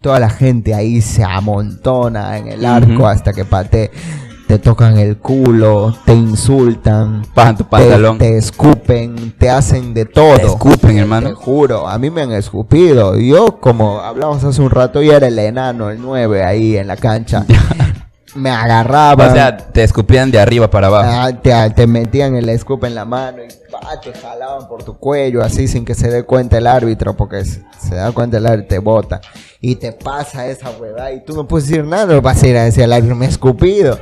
toda 0.00 0.18
la 0.18 0.30
gente 0.30 0.72
ahí 0.72 1.02
se 1.02 1.22
amontona 1.24 2.38
en 2.38 2.48
el 2.48 2.64
arco 2.64 3.06
hasta 3.06 3.34
que 3.34 3.44
patee. 3.44 3.90
te 4.46 4.58
tocan 4.58 4.96
el 4.96 5.18
culo, 5.18 5.94
te 6.06 6.14
insultan, 6.14 7.22
bajan 7.34 7.58
tu 7.58 7.64
pantalón, 7.68 8.16
te, 8.16 8.38
escupen, 8.38 9.34
te 9.36 9.50
hacen 9.50 9.92
de 9.92 10.06
todo. 10.06 10.36
Te 10.36 10.46
escupen, 10.46 10.96
hermano. 10.96 11.28
Te 11.28 11.34
juro, 11.34 11.86
a 11.86 11.98
mí 11.98 12.08
me 12.08 12.22
han 12.22 12.32
escupido. 12.32 13.18
Yo, 13.18 13.60
como 13.60 14.00
hablamos 14.00 14.42
hace 14.42 14.62
un 14.62 14.70
rato, 14.70 15.02
yo 15.02 15.12
era 15.12 15.26
el 15.26 15.38
enano, 15.38 15.90
el 15.90 16.00
9 16.00 16.44
ahí 16.44 16.78
en 16.78 16.86
la 16.86 16.96
cancha. 16.96 17.44
me 18.36 18.50
agarraban. 18.50 19.30
O 19.30 19.32
sea, 19.32 19.56
te 19.56 19.82
escupían 19.82 20.30
de 20.30 20.38
arriba 20.38 20.70
para 20.70 20.86
abajo. 20.88 21.08
Ah, 21.10 21.32
te, 21.32 21.70
te, 21.70 21.86
metían 21.86 22.36
el 22.36 22.48
escupe 22.48 22.86
en 22.86 22.94
la 22.94 23.04
mano 23.04 23.42
y 23.42 23.48
te 24.02 24.12
jalaban 24.12 24.68
por 24.68 24.84
tu 24.84 24.96
cuello 24.96 25.42
así 25.42 25.68
sin 25.68 25.84
que 25.84 25.94
se 25.94 26.08
dé 26.08 26.24
cuenta 26.24 26.58
el 26.58 26.66
árbitro, 26.66 27.16
porque 27.16 27.44
se, 27.44 27.94
da 27.94 28.12
cuenta 28.12 28.38
el 28.38 28.46
árbitro 28.46 28.68
te 28.68 28.78
bota. 28.78 29.20
Y 29.60 29.76
te 29.76 29.92
pasa 29.92 30.46
esa 30.46 30.70
huevada 30.70 31.12
y 31.12 31.24
tú 31.24 31.34
no 31.34 31.48
puedes 31.48 31.68
decir 31.68 31.84
nada, 31.84 32.14
no 32.14 32.22
vas 32.22 32.42
a 32.42 32.46
ir 32.46 32.56
a 32.56 32.64
decir 32.64 32.84
al 32.84 32.92
árbitro, 32.92 33.16
me 33.16 33.26
he 33.26 33.28
escupido. 33.28 33.98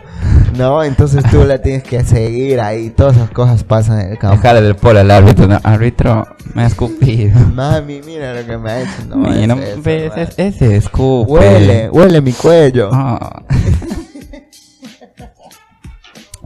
No, 0.57 0.85
entonces 0.85 1.25
tú 1.31 1.45
la 1.45 1.59
tienes 1.59 1.83
que 1.83 2.05
seguir 2.05 2.61
ahí, 2.61 2.91
todas 2.91 3.17
esas 3.17 3.31
cosas 3.31 3.65
pasan 3.65 4.01
en 4.01 4.13
el 4.13 4.19
campo. 4.19 4.37
Dejarle 4.37 4.63
del 4.63 4.77
polo 4.77 5.01
al 5.01 5.11
árbitro, 5.11 5.49
no, 5.49 5.59
árbitro, 5.63 6.27
me 6.55 6.63
ha 6.63 6.67
escupido. 6.67 7.39
Mami, 7.53 8.03
mira 8.03 8.35
lo 8.35 8.47
que 8.47 8.57
me 8.57 8.71
ha 8.71 8.83
hecho. 8.83 9.05
No, 9.09 9.17
no 9.17 9.57
ves, 9.83 10.13
ese 10.37 10.77
escupe. 10.77 11.33
Huele, 11.33 11.91
huele 11.91 12.21
mi 12.21 12.33
cuello. 12.33 12.91
Ah. 12.93 13.43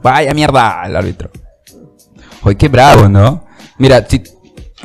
Vaya 0.01 0.33
mierda, 0.33 0.83
el 0.85 0.95
árbitro. 0.95 1.29
Oye, 2.43 2.55
qué 2.55 2.67
bravo, 2.69 3.09
¿no? 3.09 3.45
Mira, 3.77 4.05
si, 4.07 4.23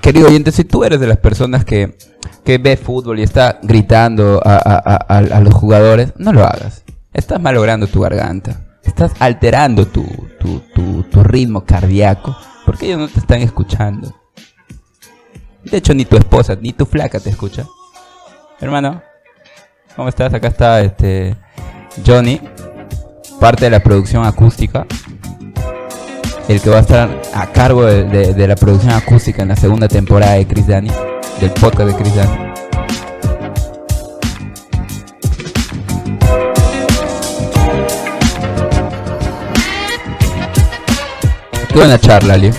querido 0.00 0.28
oyente, 0.28 0.52
si 0.52 0.64
tú 0.64 0.84
eres 0.84 1.00
de 1.00 1.06
las 1.06 1.18
personas 1.18 1.64
que, 1.64 1.96
que 2.44 2.58
ve 2.58 2.76
fútbol 2.76 3.18
y 3.18 3.22
está 3.22 3.58
gritando 3.62 4.40
a, 4.44 5.40
los 5.42 5.54
jugadores, 5.54 6.12
no 6.16 6.32
lo 6.32 6.44
hagas. 6.44 6.82
Estás 7.12 7.40
malogrando 7.40 7.86
tu 7.86 8.00
garganta. 8.00 8.60
Estás 8.82 9.12
alterando 9.18 9.86
tu, 9.86 10.04
tu, 10.40 11.22
ritmo 11.22 11.64
cardíaco. 11.64 12.36
Porque 12.66 12.86
ellos 12.86 12.98
no 12.98 13.08
te 13.08 13.20
están 13.20 13.40
escuchando. 13.40 14.14
De 15.64 15.78
hecho, 15.78 15.94
ni 15.94 16.04
tu 16.04 16.16
esposa, 16.16 16.56
ni 16.60 16.72
tu 16.72 16.84
flaca 16.86 17.20
te 17.20 17.30
escucha. 17.30 17.66
Hermano, 18.60 19.02
¿cómo 19.96 20.08
estás? 20.08 20.34
Acá 20.34 20.48
está 20.48 20.80
este 20.80 21.36
Johnny 22.06 22.40
parte 23.44 23.66
de 23.66 23.70
la 23.72 23.80
producción 23.80 24.24
acústica. 24.24 24.86
El 26.48 26.62
que 26.62 26.70
va 26.70 26.78
a 26.78 26.80
estar 26.80 27.20
a 27.34 27.46
cargo 27.48 27.84
de, 27.84 28.48
la 28.48 28.56
producción 28.56 28.92
acústica 28.92 29.42
en 29.42 29.48
la 29.48 29.56
segunda 29.56 29.86
temporada 29.86 30.32
de 30.32 30.46
Chris 30.46 30.66
Dani, 30.66 30.90
del 31.42 31.50
podcast 31.50 31.90
de 31.90 31.94
Chris 31.94 32.14
Dani. 32.14 32.38
Qué 41.68 41.74
buena 41.74 41.98
charla, 41.98 42.34
Ali. 42.34 42.50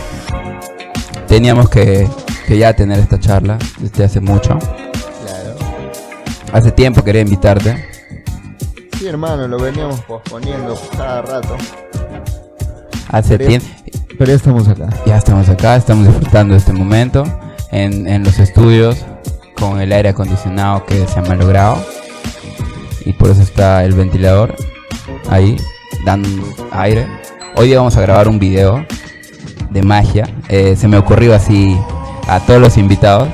Teníamos 1.28 1.68
que, 1.68 2.08
que 2.46 2.60
ya 2.60 2.74
tener 2.74 3.00
esta 3.00 3.20
charla 3.20 3.58
desde 3.80 4.04
hace 4.04 4.20
mucho. 4.20 4.60
Claro. 4.60 5.56
Hace 6.54 6.72
tiempo 6.72 7.04
quería 7.04 7.22
invitarte 7.22 7.95
Sí, 8.98 9.08
hermano, 9.08 9.48
lo 9.48 9.60
veníamos 9.60 10.00
posponiendo 10.02 10.80
cada 10.96 11.22
rato. 11.22 11.58
Hace 13.10 13.38
tiempo. 13.38 13.68
Pero 14.18 14.30
ya 14.30 14.36
estamos 14.36 14.68
acá. 14.68 14.90
Ya 15.06 15.18
estamos 15.18 15.50
acá, 15.50 15.76
estamos 15.76 16.08
disfrutando 16.08 16.54
de 16.54 16.60
este 16.60 16.72
momento 16.72 17.24
en, 17.72 18.08
en 18.08 18.24
los 18.24 18.40
estudios 18.40 19.06
con 19.60 19.82
el 19.82 19.92
aire 19.92 20.10
acondicionado 20.10 20.86
que 20.86 21.06
se 21.08 21.20
ha 21.20 21.24
malogrado. 21.24 21.78
Y 23.06 23.14
por 23.14 23.30
eso 23.30 23.42
está 23.42 23.84
el 23.84 23.94
ventilador 23.94 24.56
ahí, 25.30 25.58
dando 26.06 26.30
aire. 26.72 27.06
Hoy 27.58 27.68
día 27.68 27.78
vamos 27.78 27.98
a 27.98 28.02
grabar 28.02 28.30
un 28.30 28.40
video 28.40 28.86
de 29.72 29.84
magia. 29.84 30.28
Eh, 30.48 30.76
se 30.78 30.88
me 30.88 30.98
ocurrió 30.98 31.36
así 31.36 31.78
a 32.28 32.40
todos 32.40 32.62
los 32.62 32.78
invitados 32.78 33.28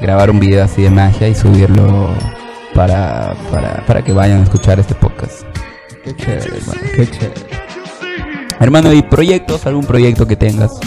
grabar 0.00 0.30
un 0.30 0.40
video 0.40 0.64
así 0.64 0.82
de 0.82 0.90
magia 0.90 1.28
y 1.28 1.34
subirlo 1.34 2.08
para, 2.80 3.34
para, 3.50 3.84
para 3.84 4.02
que 4.02 4.10
vayan 4.10 4.40
a 4.40 4.42
escuchar 4.44 4.80
este 4.80 4.94
podcast. 4.94 5.42
Qué 6.02 6.16
chévere, 6.16 6.56
hermano, 6.56 6.80
qué 6.96 7.10
chévere. 7.10 7.40
Hermano, 8.58 8.92
¿y 8.94 9.02
proyectos? 9.02 9.66
¿Algún 9.66 9.84
proyecto 9.84 10.26
que 10.26 10.34
tengas? 10.34 10.80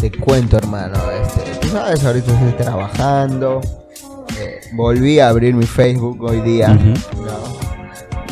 Te 0.00 0.12
cuento, 0.12 0.56
hermano. 0.56 0.94
Este, 1.20 1.58
tú 1.58 1.66
sabes, 1.66 2.04
ahorita 2.04 2.32
estoy 2.32 2.64
trabajando. 2.64 3.60
Eh, 4.38 4.60
volví 4.74 5.18
a 5.18 5.30
abrir 5.30 5.54
mi 5.54 5.66
Facebook 5.66 6.22
hoy 6.22 6.40
día. 6.42 6.78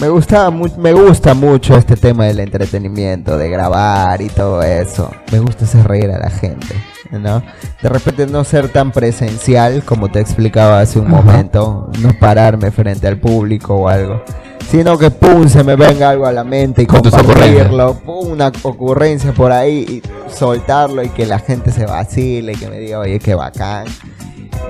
Me 0.03 0.09
gusta, 0.09 0.51
me 0.51 0.93
gusta 0.93 1.33
mucho 1.33 1.77
este 1.77 1.95
tema 1.95 2.25
del 2.25 2.41
entretenimiento, 2.41 3.39
de 3.39 3.49
grabar 3.49 4.21
y 4.21 4.29
todo 4.31 4.61
eso. 4.61 5.09
Me 5.31 5.39
gusta 5.39 5.65
hacer 5.65 5.87
reír 5.87 6.11
a 6.11 6.19
la 6.19 6.29
gente. 6.29 6.75
¿no? 7.13 7.41
De 7.81 7.89
repente 7.89 8.27
no 8.27 8.43
ser 8.43 8.69
tan 8.69 8.91
presencial 8.91 9.85
como 9.85 10.11
te 10.11 10.19
explicaba 10.19 10.81
hace 10.81 10.99
un 10.99 11.09
momento, 11.09 11.89
no 12.01 12.19
pararme 12.19 12.73
frente 12.73 13.07
al 13.07 13.19
público 13.19 13.77
o 13.77 13.89
algo, 13.89 14.25
sino 14.69 14.99
que 14.99 15.13
pum, 15.13 15.49
se 15.49 15.63
me 15.63 15.77
venga 15.77 16.11
algo 16.11 16.27
a 16.27 16.33
la 16.33 16.43
mente 16.43 16.83
y 16.83 16.87
compartirlo, 16.87 17.95
pum, 18.01 18.33
una 18.33 18.51
ocurrencia 18.63 19.33
por 19.33 19.53
ahí 19.53 20.03
y 20.03 20.35
soltarlo 20.35 21.05
y 21.05 21.11
que 21.11 21.27
la 21.27 21.39
gente 21.39 21.71
se 21.71 21.87
vacile, 21.87 22.55
y 22.55 22.57
que 22.57 22.69
me 22.69 22.81
diga, 22.81 22.99
oye, 22.99 23.21
qué 23.21 23.37
bacán. 23.37 23.87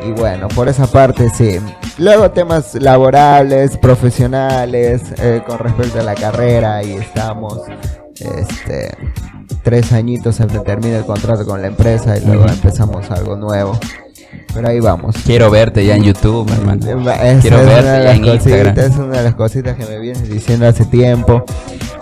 Y 0.06 0.12
bueno, 0.12 0.48
por 0.48 0.68
esa 0.68 0.86
parte 0.86 1.28
sí. 1.30 1.58
Luego 1.98 2.30
temas 2.30 2.74
laborales, 2.74 3.76
profesionales, 3.76 5.02
eh, 5.18 5.42
con 5.46 5.58
respecto 5.58 6.00
a 6.00 6.02
la 6.02 6.14
carrera, 6.14 6.82
y 6.82 6.94
estamos, 6.94 7.60
este, 8.18 8.96
tres 9.62 9.92
añitos 9.92 10.36
se 10.36 10.46
termina 10.46 10.98
el 10.98 11.04
contrato 11.04 11.44
con 11.44 11.60
la 11.60 11.68
empresa 11.68 12.16
y 12.16 12.24
luego 12.24 12.46
empezamos 12.46 13.10
algo 13.10 13.36
nuevo. 13.36 13.78
Pero 14.54 14.68
ahí 14.68 14.80
vamos. 14.80 15.16
Quiero 15.24 15.50
verte 15.50 15.84
ya 15.84 15.96
en 15.96 16.04
YouTube, 16.04 16.50
hermano. 16.52 16.80
Quiero 16.80 17.58
verte 17.58 18.04
ya 18.04 18.14
en 18.14 18.24
Instagram. 18.24 18.78
Es 18.78 18.96
una 18.96 19.18
de 19.18 19.24
las 19.24 19.34
cositas 19.34 19.76
que 19.76 19.86
me 19.86 19.98
vienes 19.98 20.28
diciendo 20.28 20.66
hace 20.66 20.84
tiempo. 20.84 21.44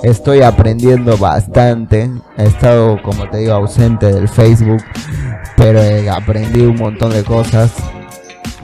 Estoy 0.02 0.42
aprendiendo 0.42 1.16
bastante. 1.16 2.10
He 2.36 2.44
estado, 2.44 3.00
como 3.02 3.28
te 3.28 3.38
digo, 3.38 3.52
ausente 3.52 4.12
del 4.12 4.28
Facebook. 4.28 4.82
Pero 5.56 5.82
he 5.82 6.08
aprendido 6.08 6.70
un 6.70 6.76
montón 6.76 7.12
de 7.12 7.22
cosas. 7.22 7.70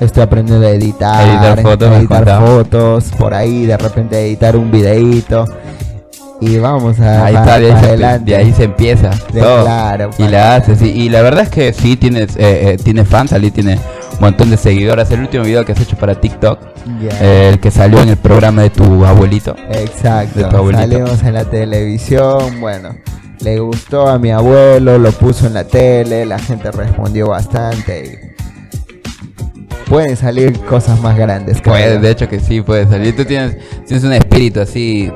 Estoy 0.00 0.22
aprendiendo 0.24 0.66
a 0.66 0.70
editar, 0.70 1.26
editar 1.26 1.62
fotos, 1.62 1.96
editar 1.96 2.40
fotos, 2.46 3.04
por 3.18 3.32
ahí 3.32 3.64
de 3.64 3.78
repente 3.78 4.26
editar 4.26 4.54
un 4.54 4.70
videito 4.70 5.46
y 6.40 6.58
vamos 6.58 7.00
a 7.00 7.26
ahí 7.26 7.34
está, 7.34 7.58
de, 7.58 7.72
ahí 7.72 8.22
Se, 8.24 8.36
ahí 8.36 8.52
se 8.52 8.64
empieza 8.64 9.10
Claro, 9.30 10.10
y 10.18 10.28
la 10.28 10.56
haces 10.56 10.82
y, 10.82 11.08
la 11.08 11.22
verdad 11.22 11.44
es 11.44 11.48
que 11.48 11.72
sí 11.72 11.96
tienes 11.96 12.36
eh, 12.36 12.76
eh 12.84 13.04
fans 13.04 13.32
Ali 13.32 13.50
tiene 13.50 13.78
un 14.12 14.20
montón 14.20 14.48
de 14.48 14.56
seguidores. 14.56 15.10
El 15.10 15.20
último 15.20 15.44
video 15.44 15.64
que 15.64 15.72
has 15.72 15.80
hecho 15.80 15.96
para 15.96 16.14
TikTok 16.14 16.58
eh, 17.20 17.50
el 17.52 17.60
que 17.60 17.70
salió 17.70 18.00
en 18.00 18.08
el 18.08 18.16
programa 18.16 18.62
de 18.62 18.70
tu 18.70 19.04
abuelito. 19.04 19.54
Exacto. 19.70 20.50
Salimos 20.72 21.22
en 21.22 21.34
la 21.34 21.44
televisión 21.44 22.60
bueno 22.60 22.96
le 23.40 23.58
gustó 23.60 24.08
a 24.08 24.18
mi 24.18 24.30
abuelo 24.30 24.98
lo 24.98 25.12
puso 25.12 25.46
en 25.46 25.54
la 25.54 25.64
tele 25.64 26.24
la 26.24 26.38
gente 26.38 26.72
respondió 26.72 27.28
bastante 27.28 28.34
pueden 29.88 30.16
salir 30.16 30.58
cosas 30.60 31.00
más 31.00 31.16
grandes. 31.16 31.60
Puede, 31.60 31.98
de 31.98 32.10
hecho 32.10 32.28
que 32.28 32.40
sí, 32.40 32.60
puede 32.60 32.86
salir. 32.86 33.16
Tú 33.16 33.24
tienes, 33.24 33.56
tienes 33.86 34.04
un 34.04 34.12
espíritu 34.12 34.60
así 34.60 35.10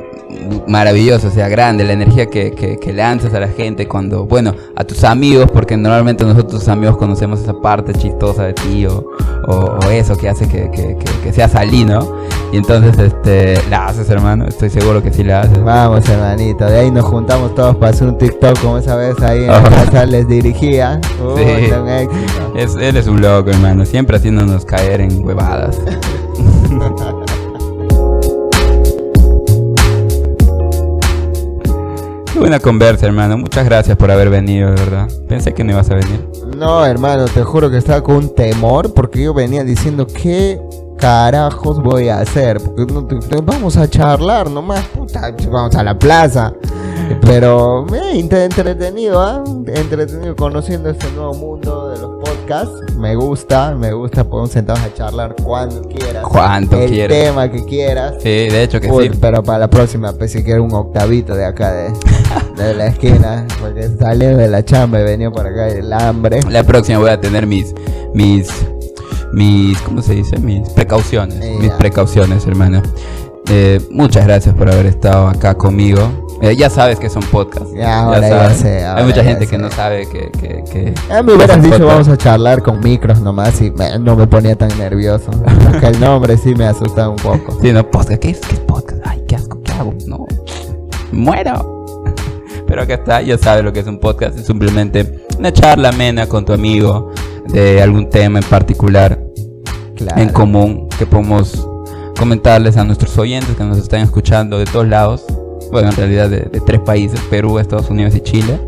maravilloso, 0.67 1.29
o 1.29 1.31
sea, 1.31 1.49
grande, 1.49 1.85
la 1.85 1.93
energía 1.93 2.27
que, 2.27 2.53
que, 2.53 2.93
lanzas 2.93 3.33
a 3.35 3.41
la 3.41 3.49
gente 3.49 3.87
cuando, 3.87 4.27
bueno, 4.27 4.55
a 4.77 4.85
tus 4.85 5.05
amigos, 5.05 5.51
porque 5.51 5.77
normalmente 5.77 6.25
nosotros 6.25 6.69
amigos 6.69 6.97
conocemos 6.97 7.41
esa 7.41 7.55
parte 7.55 7.95
chistosa 7.95 8.45
de 8.45 8.53
ti 8.55 8.87
o, 8.87 9.05
eso 9.91 10.17
que 10.17 10.29
hace 10.29 10.47
que, 10.49 10.71
que, 10.71 11.33
sea 11.33 11.49
salí, 11.49 11.85
¿no? 11.85 12.21
Y 12.53 12.57
entonces, 12.57 12.99
este, 12.99 13.55
la 13.69 13.87
haces, 13.87 14.11
hermano, 14.11 14.47
estoy 14.47 14.71
seguro 14.71 15.03
que 15.03 15.13
sí 15.13 15.23
la 15.23 15.43
haces. 15.43 15.63
Vamos, 15.63 16.09
hermanito, 16.09 16.65
de 16.67 16.81
ahí 16.81 16.91
nos 16.91 17.05
juntamos 17.05 17.55
todos 17.55 17.77
para 17.77 17.93
hacer 17.93 18.09
un 18.09 18.19
TikTok 18.19 18.61
como 18.61 18.79
esa 18.79 18.97
vez 18.97 19.21
ahí 19.23 19.41
en 19.41 19.47
la 19.49 19.63
casa 19.63 20.07
les 20.07 20.27
dirigía. 20.27 21.01
sí. 21.37 21.43
Es, 22.57 22.75
eres 22.77 23.07
un 23.07 23.21
loco, 23.21 23.51
hermano, 23.51 23.85
siempre 23.85 24.17
haciéndonos 24.17 24.65
caer 24.65 25.01
en 25.01 25.25
huevadas. 25.25 25.81
buena 32.41 32.59
conversa, 32.59 33.07
hermano. 33.07 33.37
Muchas 33.37 33.65
gracias 33.67 33.97
por 33.97 34.11
haber 34.11 34.31
venido, 34.31 34.71
de 34.71 34.75
verdad. 34.75 35.09
Pensé 35.29 35.53
que 35.53 35.63
no 35.63 35.73
ibas 35.73 35.91
a 35.91 35.95
venir. 35.95 36.27
No, 36.57 36.85
hermano, 36.85 37.27
te 37.27 37.45
juro 37.45 37.71
que 37.71 37.77
estaba 37.77 38.03
con 38.03 38.17
un 38.17 38.35
temor 38.35 38.93
porque 38.95 39.23
yo 39.23 39.35
venía 39.35 39.63
diciendo 39.63 40.07
qué 40.07 40.61
carajos 40.99 41.83
voy 41.83 42.09
a 42.09 42.21
hacer. 42.21 42.61
Porque 42.61 42.87
vamos 43.43 43.77
a 43.77 43.89
charlar 43.89 44.51
nomás, 44.51 44.85
puta, 44.87 45.35
vamos 45.51 45.75
a 45.77 45.85
la 45.85 45.99
plaza. 45.99 46.55
Pero 47.23 47.87
eh, 47.95 48.19
entretenido, 48.19 49.21
¿ah? 49.21 49.45
Entretenido 49.67 50.35
conociendo 50.35 50.91
este 50.91 51.11
nuevo 51.13 51.35
mundo 51.35 51.91
de 51.91 51.99
los 51.99 52.20
Me 52.97 53.15
gusta, 53.15 53.75
me 53.75 53.93
gusta. 53.93 54.25
Podemos 54.25 54.51
sentarnos 54.51 54.85
a 54.85 54.95
charlar 54.95 55.37
cuando 55.43 55.83
quieras. 55.83 56.25
Cuanto 56.25 56.79
el 56.79 57.09
tema 57.09 57.51
que 57.51 57.65
quieras. 57.65 58.15
Sí, 58.19 58.29
de 58.29 58.63
hecho 58.63 58.81
que 58.81 58.89
sí. 58.89 59.11
Pero 59.21 59.43
para 59.43 59.59
la 59.59 59.71
próxima, 59.71 60.13
pues 60.13 60.33
si 60.33 60.43
quiero 60.43 60.65
un 60.65 60.75
octavito 60.75 61.35
de 61.35 61.45
acá 61.45 61.73
de, 61.73 61.93
de 62.57 62.75
la 62.75 62.87
esquina. 62.89 63.47
Porque 63.61 63.89
salió 63.99 64.37
de 64.37 64.49
la 64.49 64.65
chamba 64.65 65.01
y 65.01 65.05
venía 65.05 65.31
por 65.31 65.47
acá 65.47 65.69
el 65.69 65.93
hambre. 65.93 66.41
La 66.49 66.65
próxima 66.65 66.99
voy 66.99 67.11
a 67.11 67.21
tener 67.21 67.47
mis. 67.47 67.75
mis 68.15 68.49
mis, 69.33 69.81
¿cómo 69.83 70.03
se 70.03 70.15
dice? 70.15 70.39
Mis 70.39 70.69
precauciones, 70.71 71.39
mis 71.61 71.71
precauciones, 71.73 72.47
hermano. 72.47 72.83
Eh, 73.49 73.81
muchas 73.91 74.27
gracias 74.27 74.55
por 74.55 74.71
haber 74.71 74.87
estado 74.87 75.29
acá 75.29 75.55
conmigo. 75.55 76.29
Eh, 76.43 76.57
ya 76.57 76.71
sabes 76.71 76.99
que 76.99 77.11
son 77.11 77.23
podcasts. 77.25 77.71
Ya, 77.75 78.11
ya, 78.19 78.51
sé, 78.55 78.85
Hay 78.85 79.05
mucha 79.05 79.23
gente 79.23 79.47
que 79.47 79.59
no 79.59 79.71
sabe 79.71 80.09
que. 80.09 80.31
que, 80.31 80.65
que 80.65 80.95
me 81.23 81.35
hubieras 81.35 81.63
dicho 81.63 81.85
vamos 81.85 82.09
a 82.09 82.17
charlar 82.17 82.63
con 82.63 82.81
micros 82.81 83.21
nomás 83.21 83.61
y 83.61 83.71
no 84.01 84.17
me 84.17 84.27
ponía 84.27 84.57
tan 84.57 84.77
nervioso. 84.79 85.31
Porque 85.71 85.87
el 85.89 86.01
nombre 86.01 86.37
sí 86.39 86.55
me 86.55 86.65
asusta 86.65 87.09
un 87.09 87.17
poco. 87.17 87.59
Sí, 87.61 87.73
no, 87.73 87.89
podcast. 87.91 88.21
¿Qué 88.23 88.31
es, 88.31 88.41
¿Qué 88.41 88.55
es 88.55 88.61
podcast? 88.61 89.03
Ay, 89.05 89.23
qué 89.29 89.37
asco, 89.37 89.61
¿qué 89.63 89.73
hago? 89.73 89.95
No. 90.07 90.27
Muero. 91.13 91.85
Pero 92.67 92.83
acá 92.83 92.95
está, 92.95 93.21
ya 93.21 93.37
sabes 93.37 93.63
lo 93.63 93.73
que 93.73 93.81
es 93.81 93.87
un 93.87 94.01
podcast. 94.01 94.39
Es 94.39 94.47
simplemente 94.47 95.27
una 95.39 95.53
charla 95.53 95.91
amena 95.91 96.27
con 96.27 96.47
tu 96.47 96.55
amigo 96.55 97.11
de 97.49 97.83
algún 97.83 98.09
tema 98.09 98.39
en 98.39 98.45
particular 98.45 99.21
en 100.17 100.29
común 100.31 100.89
que 100.99 101.05
podemos 101.05 101.69
comentarles 102.19 102.77
a 102.77 102.85
nuestros 102.85 103.17
oyentes 103.19 103.57
que 103.57 103.65
nos 103.65 103.77
están 103.77 104.01
escuchando 104.01 104.59
de 104.59 104.65
todos 104.65 104.89
lados. 104.89 105.25
Bueno, 105.71 105.91
en 105.91 105.97
realidad 105.97 106.29
de, 106.29 106.61
tres 106.67 106.81
países, 106.81 107.21
Perú, 107.31 107.59
Estados 107.59 107.91
Unidos 107.91 108.15
y 108.17 108.21
Chile. 108.21 108.61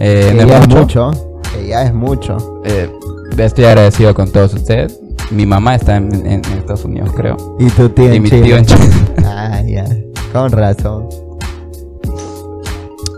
Eh, 0.00 0.34
que 0.38 0.46
ya 0.46 0.58
es 0.58 0.68
mucho, 0.68 1.10
que 1.54 1.66
ya 1.66 1.82
es 1.84 1.94
mucho. 1.94 2.62
Eh, 2.64 2.90
estoy 3.38 3.64
agradecido 3.64 4.14
con 4.14 4.30
todos 4.30 4.54
ustedes. 4.54 4.98
Mi 5.30 5.46
mamá 5.46 5.74
está 5.74 5.96
en, 5.96 6.12
Estados 6.34 6.84
Unidos, 6.84 7.10
creo. 7.14 7.36
Y 7.58 7.68
tu 7.70 7.88
tío 7.88 8.12
y 8.12 8.20
mi 8.20 8.28
tío 8.28 8.56
en 8.56 8.66
Chile. 8.66 8.88
ah, 9.24 9.62
ya. 9.66 9.84
Con 10.32 10.50
razón. 10.52 11.08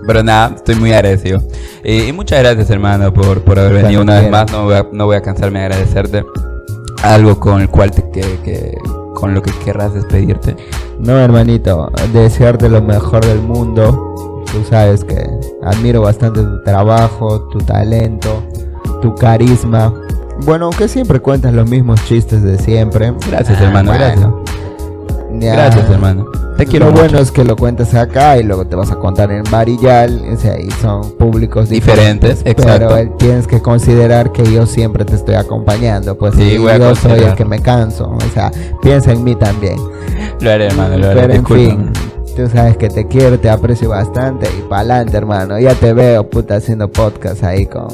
Pero 0.06 0.22
nada, 0.22 0.54
estoy 0.56 0.74
muy 0.76 0.92
agradecido. 0.92 1.42
y 1.84 2.12
muchas 2.12 2.40
gracias, 2.40 2.70
hermano, 2.70 3.12
por, 3.12 3.42
por 3.42 3.58
haber 3.58 3.82
venido 3.82 4.02
una 4.02 4.20
vez 4.20 4.30
más. 4.30 4.50
No 4.50 4.64
voy, 4.64 4.74
a, 4.74 4.86
no 4.90 5.06
voy 5.06 5.16
a 5.16 5.20
cansarme 5.20 5.58
de 5.58 5.66
agradecerte. 5.66 6.24
Algo 7.02 7.38
con 7.38 7.60
el 7.60 7.68
cual 7.68 7.90
te, 7.90 8.02
que, 8.10 8.22
que, 8.42 8.78
con 9.18 9.34
lo 9.34 9.42
que 9.42 9.50
querrás 9.64 9.94
despedirte. 9.94 10.56
No, 10.98 11.18
hermanito, 11.18 11.90
desearte 12.12 12.68
lo 12.68 12.80
mejor 12.80 13.24
del 13.24 13.40
mundo. 13.40 14.44
Tú 14.52 14.64
sabes 14.68 15.04
que 15.04 15.28
admiro 15.62 16.02
bastante 16.02 16.40
tu 16.42 16.62
trabajo, 16.62 17.48
tu 17.48 17.58
talento, 17.58 18.42
tu 19.02 19.14
carisma. 19.14 19.92
Bueno, 20.44 20.66
aunque 20.66 20.88
siempre 20.88 21.20
cuentas 21.20 21.52
los 21.52 21.68
mismos 21.68 22.02
chistes 22.04 22.42
de 22.42 22.58
siempre. 22.58 23.12
Gracias, 23.28 23.60
hermano, 23.60 23.92
gracias. 23.92 24.28
Gracias, 25.30 25.90
hermano. 25.90 26.26
Te 26.56 26.66
quiero 26.66 26.86
lo 26.86 26.92
bueno 26.92 27.18
es 27.18 27.30
que 27.30 27.44
lo 27.44 27.54
cuentes 27.54 27.94
acá 27.94 28.36
y 28.36 28.42
luego 28.42 28.66
te 28.66 28.74
vas 28.74 28.90
a 28.90 28.96
contar 28.96 29.30
en 29.30 29.44
Varillal, 29.48 30.24
o 30.32 30.36
sea, 30.36 30.58
y 30.58 30.68
son 30.72 31.12
públicos 31.12 31.68
diferentes, 31.68 32.42
exacto. 32.44 32.88
pero 32.88 33.16
tienes 33.16 33.46
que 33.46 33.62
considerar 33.62 34.32
que 34.32 34.42
yo 34.50 34.66
siempre 34.66 35.04
te 35.04 35.14
estoy 35.14 35.36
acompañando, 35.36 36.18
pues 36.18 36.34
sí, 36.34 36.54
yo 36.54 36.94
soy 36.96 37.20
el 37.20 37.34
que 37.36 37.44
me 37.44 37.60
canso, 37.60 38.10
o 38.10 38.34
sea, 38.34 38.50
piensa 38.82 39.12
en 39.12 39.22
mí 39.22 39.36
también. 39.36 39.76
Lo 40.40 40.50
haré, 40.50 40.66
hermano, 40.66 40.98
lo 40.98 41.06
haré. 41.06 41.20
Pero 41.20 41.34
en 41.34 41.46
fin, 41.46 41.92
tú 42.34 42.48
sabes 42.48 42.76
que 42.76 42.88
te 42.88 43.06
quiero, 43.06 43.38
te 43.38 43.50
aprecio 43.50 43.90
bastante 43.90 44.48
y 44.58 44.62
pa'lante, 44.68 45.16
hermano. 45.16 45.60
Ya 45.60 45.74
te 45.74 45.92
veo, 45.92 46.28
puta, 46.28 46.56
haciendo 46.56 46.90
podcast 46.90 47.44
ahí 47.44 47.66
con, 47.66 47.88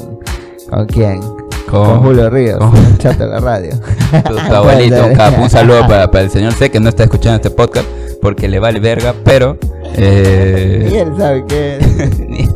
¿con 0.71 0.87
quién? 0.87 1.21
Con, 1.69 2.01
Julio 2.01 2.29
Ríos, 2.29 2.59
con... 2.59 2.97
chat 2.97 3.17
de 3.17 3.27
la 3.27 3.39
radio. 3.39 3.71
Tu, 4.25 4.53
abuelito, 4.53 5.05
un, 5.05 5.41
un 5.43 5.49
saludo 5.49 5.87
para, 5.87 6.09
para 6.09 6.23
el 6.23 6.29
señor 6.29 6.53
C 6.53 6.69
que 6.69 6.79
no 6.79 6.89
está 6.89 7.03
escuchando 7.03 7.35
este 7.37 7.49
podcast 7.49 7.87
porque 8.21 8.47
le 8.47 8.59
vale 8.59 8.79
verga, 8.79 9.13
pero... 9.23 9.57
Eh... 9.95 10.89
Y 10.91 10.97
él 10.97 11.13
sabe 11.17 11.45
que... 11.45 12.49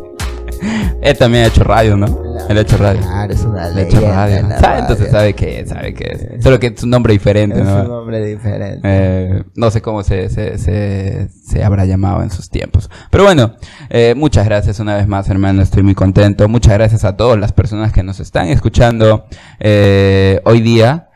él 1.02 1.18
también 1.18 1.44
ha 1.44 1.46
hecho 1.48 1.64
radio, 1.64 1.96
¿no? 1.96 2.30
él 2.50 2.58
ha 2.58 2.60
hecho 2.62 2.76
radio. 2.76 3.00
Claro, 3.00 3.32
es 3.32 3.42
una 3.42 3.68
leyenda. 3.68 3.82
Hecho 3.82 4.12
radio. 4.12 4.80
Entonces 4.80 5.10
sabe 5.10 5.34
que 5.34 5.60
es, 5.60 5.68
sabe 5.68 5.94
que 5.94 6.04
es. 6.04 6.42
Solo 6.42 6.58
que 6.58 6.68
es 6.68 6.82
un 6.82 6.90
nombre 6.90 7.12
diferente, 7.12 7.62
¿no? 7.62 7.78
Es 7.78 7.84
un 7.84 7.90
nombre 7.90 8.24
diferente. 8.24 8.80
Eh, 8.82 9.44
no 9.54 9.70
sé 9.70 9.80
cómo 9.80 10.02
se, 10.02 10.28
se, 10.30 10.58
se, 10.58 11.28
se, 11.28 11.64
habrá 11.64 11.84
llamado 11.84 12.22
en 12.22 12.30
sus 12.30 12.50
tiempos. 12.50 12.90
Pero 13.10 13.24
bueno, 13.24 13.54
eh, 13.88 14.14
muchas 14.16 14.44
gracias 14.44 14.80
una 14.80 14.96
vez 14.96 15.06
más, 15.06 15.28
hermano. 15.28 15.62
Estoy 15.62 15.82
muy 15.82 15.94
contento. 15.94 16.48
Muchas 16.48 16.74
gracias 16.74 17.04
a 17.04 17.16
todas 17.16 17.38
las 17.38 17.52
personas 17.52 17.92
que 17.92 18.02
nos 18.02 18.18
están 18.18 18.48
escuchando 18.48 19.26
eh, 19.60 20.40
hoy 20.44 20.60
día. 20.60 21.08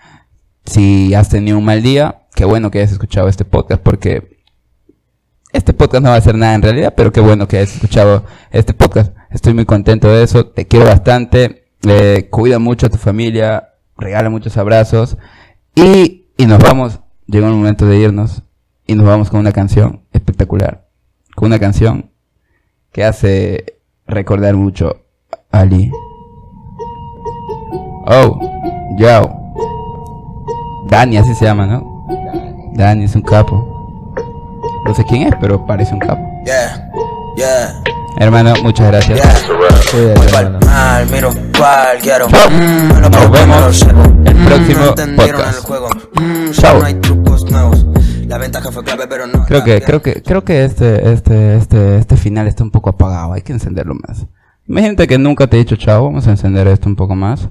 Si 0.65 1.15
has 1.15 1.29
tenido 1.29 1.59
un 1.59 1.65
mal 1.65 1.83
día, 1.83 2.23
qué 2.35 2.45
bueno 2.45 2.71
que 2.71 2.79
hayas 2.79 2.93
escuchado 2.93 3.29
este 3.29 3.45
podcast 3.45 3.83
porque 3.83 4.34
este 5.55 5.73
podcast 5.73 6.03
no 6.03 6.11
va 6.11 6.17
a 6.17 6.19
hacer 6.19 6.37
nada 6.37 6.55
en 6.55 6.63
realidad, 6.63 6.95
pero 6.97 7.13
qué 7.13 7.21
bueno 7.21 7.47
que 7.47 7.59
hayas 7.59 7.75
escuchado 7.75 8.25
este 8.51 8.75
podcast. 8.75 9.17
Estoy 9.31 9.55
muy 9.55 9.65
contento 9.65 10.09
de 10.09 10.25
eso, 10.25 10.47
te 10.47 10.67
quiero 10.67 10.87
bastante, 10.87 11.69
eh, 11.87 12.27
cuida 12.29 12.59
mucho 12.59 12.87
a 12.87 12.91
tu 12.91 12.99
familia, 12.99 13.75
regala 13.97 14.31
muchos 14.31 14.57
abrazos 14.57 15.17
y, 15.77 16.27
y 16.37 16.47
nos 16.47 16.59
vamos, 16.59 16.99
llegó 17.27 17.47
el 17.47 17.55
momento 17.55 17.87
de 17.87 17.99
irnos 17.99 18.43
y 18.85 18.97
nos 18.97 19.07
vamos 19.07 19.31
con 19.31 19.39
una 19.39 19.53
canción 19.53 20.03
espectacular, 20.13 20.89
con 21.37 21.47
una 21.47 21.61
canción 21.61 22.11
que 22.91 23.05
hace 23.05 23.81
recordar 24.09 24.57
mucho 24.57 25.05
a 25.53 25.61
Ali. 25.61 25.93
Oh, 28.07 28.41
yo. 28.99 29.41
Dani, 30.89 31.17
así 31.17 31.33
se 31.37 31.45
llama, 31.45 31.67
¿no? 31.67 32.07
Dani 32.75 33.05
es 33.05 33.15
un 33.15 33.23
capo. 33.23 33.74
No 34.85 34.95
sé 34.95 35.05
quién 35.09 35.23
es, 35.29 35.35
pero 35.41 35.65
parece 35.67 35.95
un 35.95 36.01
capo. 36.01 36.23
Yeah, 36.45 36.91
yeah. 37.37 37.83
Hermano, 38.19 38.55
muchas 38.63 38.87
gracias. 38.89 39.21
Yeah. 39.93 40.61
Mal, 40.65 41.07
miro 41.11 41.31
cual 41.57 41.99
quiero. 42.01 42.29
Mm, 42.29 43.01
Nos 43.11 43.31
vemos 43.31 43.83
el 43.83 44.37
próximo 44.47 44.95
podcast. 45.17 45.69
Mm, 46.21 46.51
Chao. 46.53 46.81
La 48.27 48.39
ventaja 48.39 48.71
fue 48.73 48.83
clave, 48.85 49.07
pero 49.09 49.27
no. 49.27 49.45
Creo 49.47 49.65
que, 49.65 49.81
creo 49.81 50.01
que, 50.03 50.23
creo 50.23 50.45
que 50.45 50.65
este, 50.65 51.13
este, 51.13 51.57
este, 51.57 51.99
este 51.99 52.17
final 52.17 52.47
está 52.47 52.63
un 52.63 52.71
poco 52.71 52.91
apagado. 52.91 53.33
Hay 53.33 53.43
que 53.43 53.53
encenderlo 53.53 53.95
más. 53.95 54.27
Imagínate 54.67 55.07
que 55.07 55.19
nunca 55.19 55.47
te 55.47 55.57
he 55.57 55.61
dicho 55.61 55.77
chao. 55.77 56.05
Vamos 56.05 56.27
a 56.27 56.31
encender 56.31 56.67
esto 56.69 56.89
un 56.89 56.97
poco 56.97 57.15
más. 57.15 57.49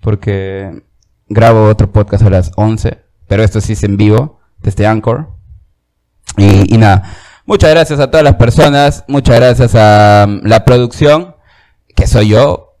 Porque 0.00 0.84
grabo 1.28 1.64
otro 1.66 1.90
podcast 1.90 2.24
a 2.24 2.30
las 2.30 2.52
11. 2.56 2.98
Pero 3.28 3.42
esto 3.42 3.60
sí 3.60 3.72
es 3.74 3.82
en 3.84 3.96
vivo. 3.96 4.40
Desde 4.58 4.86
Anchor. 4.86 5.28
Y, 6.36 6.76
nada, 6.78 7.14
muchas 7.46 7.70
gracias 7.70 8.00
a 8.00 8.10
todas 8.10 8.24
las 8.24 8.34
personas, 8.34 9.04
muchas 9.06 9.36
gracias 9.36 9.74
a 9.74 10.24
um, 10.26 10.40
la 10.42 10.64
producción, 10.64 11.36
que 11.94 12.06
soy 12.06 12.28
yo, 12.28 12.76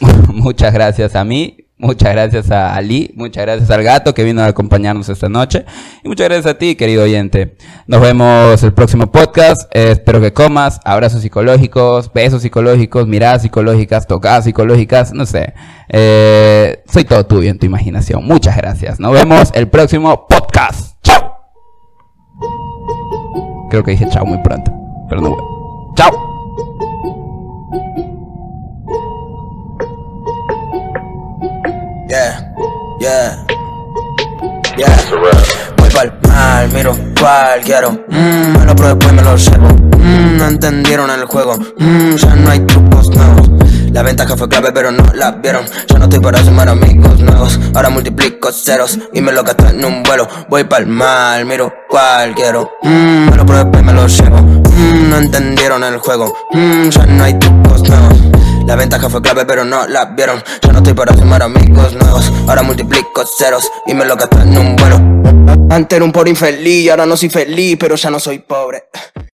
muchas 0.28 0.74
gracias 0.74 1.16
a 1.16 1.24
mí, 1.24 1.66
muchas 1.78 2.12
gracias 2.12 2.50
a 2.50 2.74
Ali, 2.74 3.10
muchas 3.16 3.44
gracias 3.44 3.70
al 3.70 3.82
gato 3.82 4.12
que 4.12 4.22
vino 4.22 4.42
a 4.42 4.46
acompañarnos 4.46 5.08
esta 5.08 5.30
noche 5.30 5.64
y 6.04 6.08
muchas 6.08 6.28
gracias 6.28 6.54
a 6.54 6.58
ti, 6.58 6.74
querido 6.74 7.04
oyente. 7.04 7.56
Nos 7.86 8.02
vemos 8.02 8.62
el 8.62 8.74
próximo 8.74 9.10
podcast, 9.10 9.62
espero 9.74 10.20
que 10.20 10.34
comas, 10.34 10.78
abrazos 10.84 11.22
psicológicos, 11.22 12.12
besos 12.12 12.42
psicológicos, 12.42 13.06
miradas 13.06 13.42
psicológicas, 13.42 14.06
tocadas 14.06 14.44
psicológicas, 14.44 15.14
no 15.14 15.24
sé. 15.24 15.54
Eh, 15.88 16.82
soy 16.92 17.04
todo 17.04 17.24
tuyo 17.24 17.50
en 17.50 17.58
tu 17.58 17.64
imaginación. 17.64 18.24
Muchas 18.24 18.56
gracias. 18.56 19.00
Nos 19.00 19.12
vemos 19.12 19.50
el 19.54 19.68
próximo 19.68 20.26
podcast. 20.28 20.89
Creo 23.70 23.84
que 23.84 23.92
dije 23.92 24.08
chao 24.10 24.26
muy 24.26 24.38
pronto. 24.38 24.72
Pero 25.08 25.20
no, 25.20 25.36
¡Chao! 25.94 26.10
Yeah, 32.08 32.52
yeah, 32.98 33.46
yeah. 34.76 34.96
Voy 35.76 35.88
pa'l 35.90 36.12
mal, 36.26 36.68
miro 36.72 36.96
cual 37.20 37.60
quiero. 37.62 37.92
Mmm, 37.92 38.58
me 38.58 38.64
lo 38.66 38.74
pruebo 38.74 38.96
después 38.96 39.12
me 39.12 39.22
lo 39.22 39.36
llevo. 39.36 39.68
Mmm, 39.98 40.36
no 40.36 40.48
entendieron 40.48 41.08
el 41.10 41.24
juego. 41.26 41.54
Mmm, 41.78 42.16
ya 42.16 42.34
no 42.34 42.50
hay 42.50 42.60
trucos 42.60 43.08
nuevos. 43.10 43.59
La 43.92 44.02
ventaja 44.02 44.36
fue 44.36 44.48
clave, 44.48 44.70
pero 44.72 44.92
no 44.92 45.04
la 45.14 45.32
vieron. 45.32 45.64
Ya 45.88 45.98
no 45.98 46.04
estoy 46.04 46.20
para 46.20 46.42
sumar 46.44 46.68
amigos 46.68 47.18
nuevos. 47.18 47.58
Ahora 47.74 47.90
multiplico 47.90 48.52
ceros 48.52 48.98
y 49.12 49.20
me 49.20 49.32
lo 49.32 49.42
gasto 49.42 49.68
en 49.68 49.84
un 49.84 50.02
vuelo. 50.02 50.28
Voy 50.48 50.64
pa'l 50.64 50.86
mal, 50.86 51.44
miro 51.44 51.72
cual 51.88 52.34
quiero. 52.34 52.70
Mmm, 52.82 53.30
me 53.30 53.36
lo 53.36 53.44
pruebo 53.44 53.78
y 53.78 53.82
me 53.82 53.92
lo 53.92 54.06
llevo. 54.06 54.38
Mmm, 54.38 55.10
no 55.10 55.16
entendieron 55.18 55.82
el 55.82 55.98
juego. 55.98 56.32
Mmm, 56.52 56.88
ya 56.88 57.06
no 57.06 57.24
hay 57.24 57.34
trucos 57.38 57.88
nuevos. 57.88 58.14
La 58.66 58.76
ventaja 58.76 59.10
fue 59.10 59.20
clave, 59.20 59.44
pero 59.44 59.64
no 59.64 59.86
la 59.88 60.04
vieron. 60.04 60.40
Ya 60.62 60.72
no 60.72 60.78
estoy 60.78 60.94
para 60.94 61.16
sumar 61.16 61.42
amigos 61.42 61.92
nuevos. 61.94 62.32
Ahora 62.46 62.62
multiplico 62.62 63.24
ceros 63.38 63.68
y 63.86 63.94
me 63.94 64.04
lo 64.04 64.14
gasto 64.14 64.40
en 64.40 64.56
un 64.56 64.76
vuelo. 64.76 64.96
Antes 65.70 65.96
era 65.96 66.04
un 66.04 66.12
pobre 66.12 66.30
infeliz, 66.30 66.90
ahora 66.90 67.06
no 67.06 67.16
soy 67.16 67.28
feliz, 67.28 67.76
pero 67.78 67.96
ya 67.96 68.10
no 68.10 68.20
soy 68.20 68.38
pobre. 68.38 68.84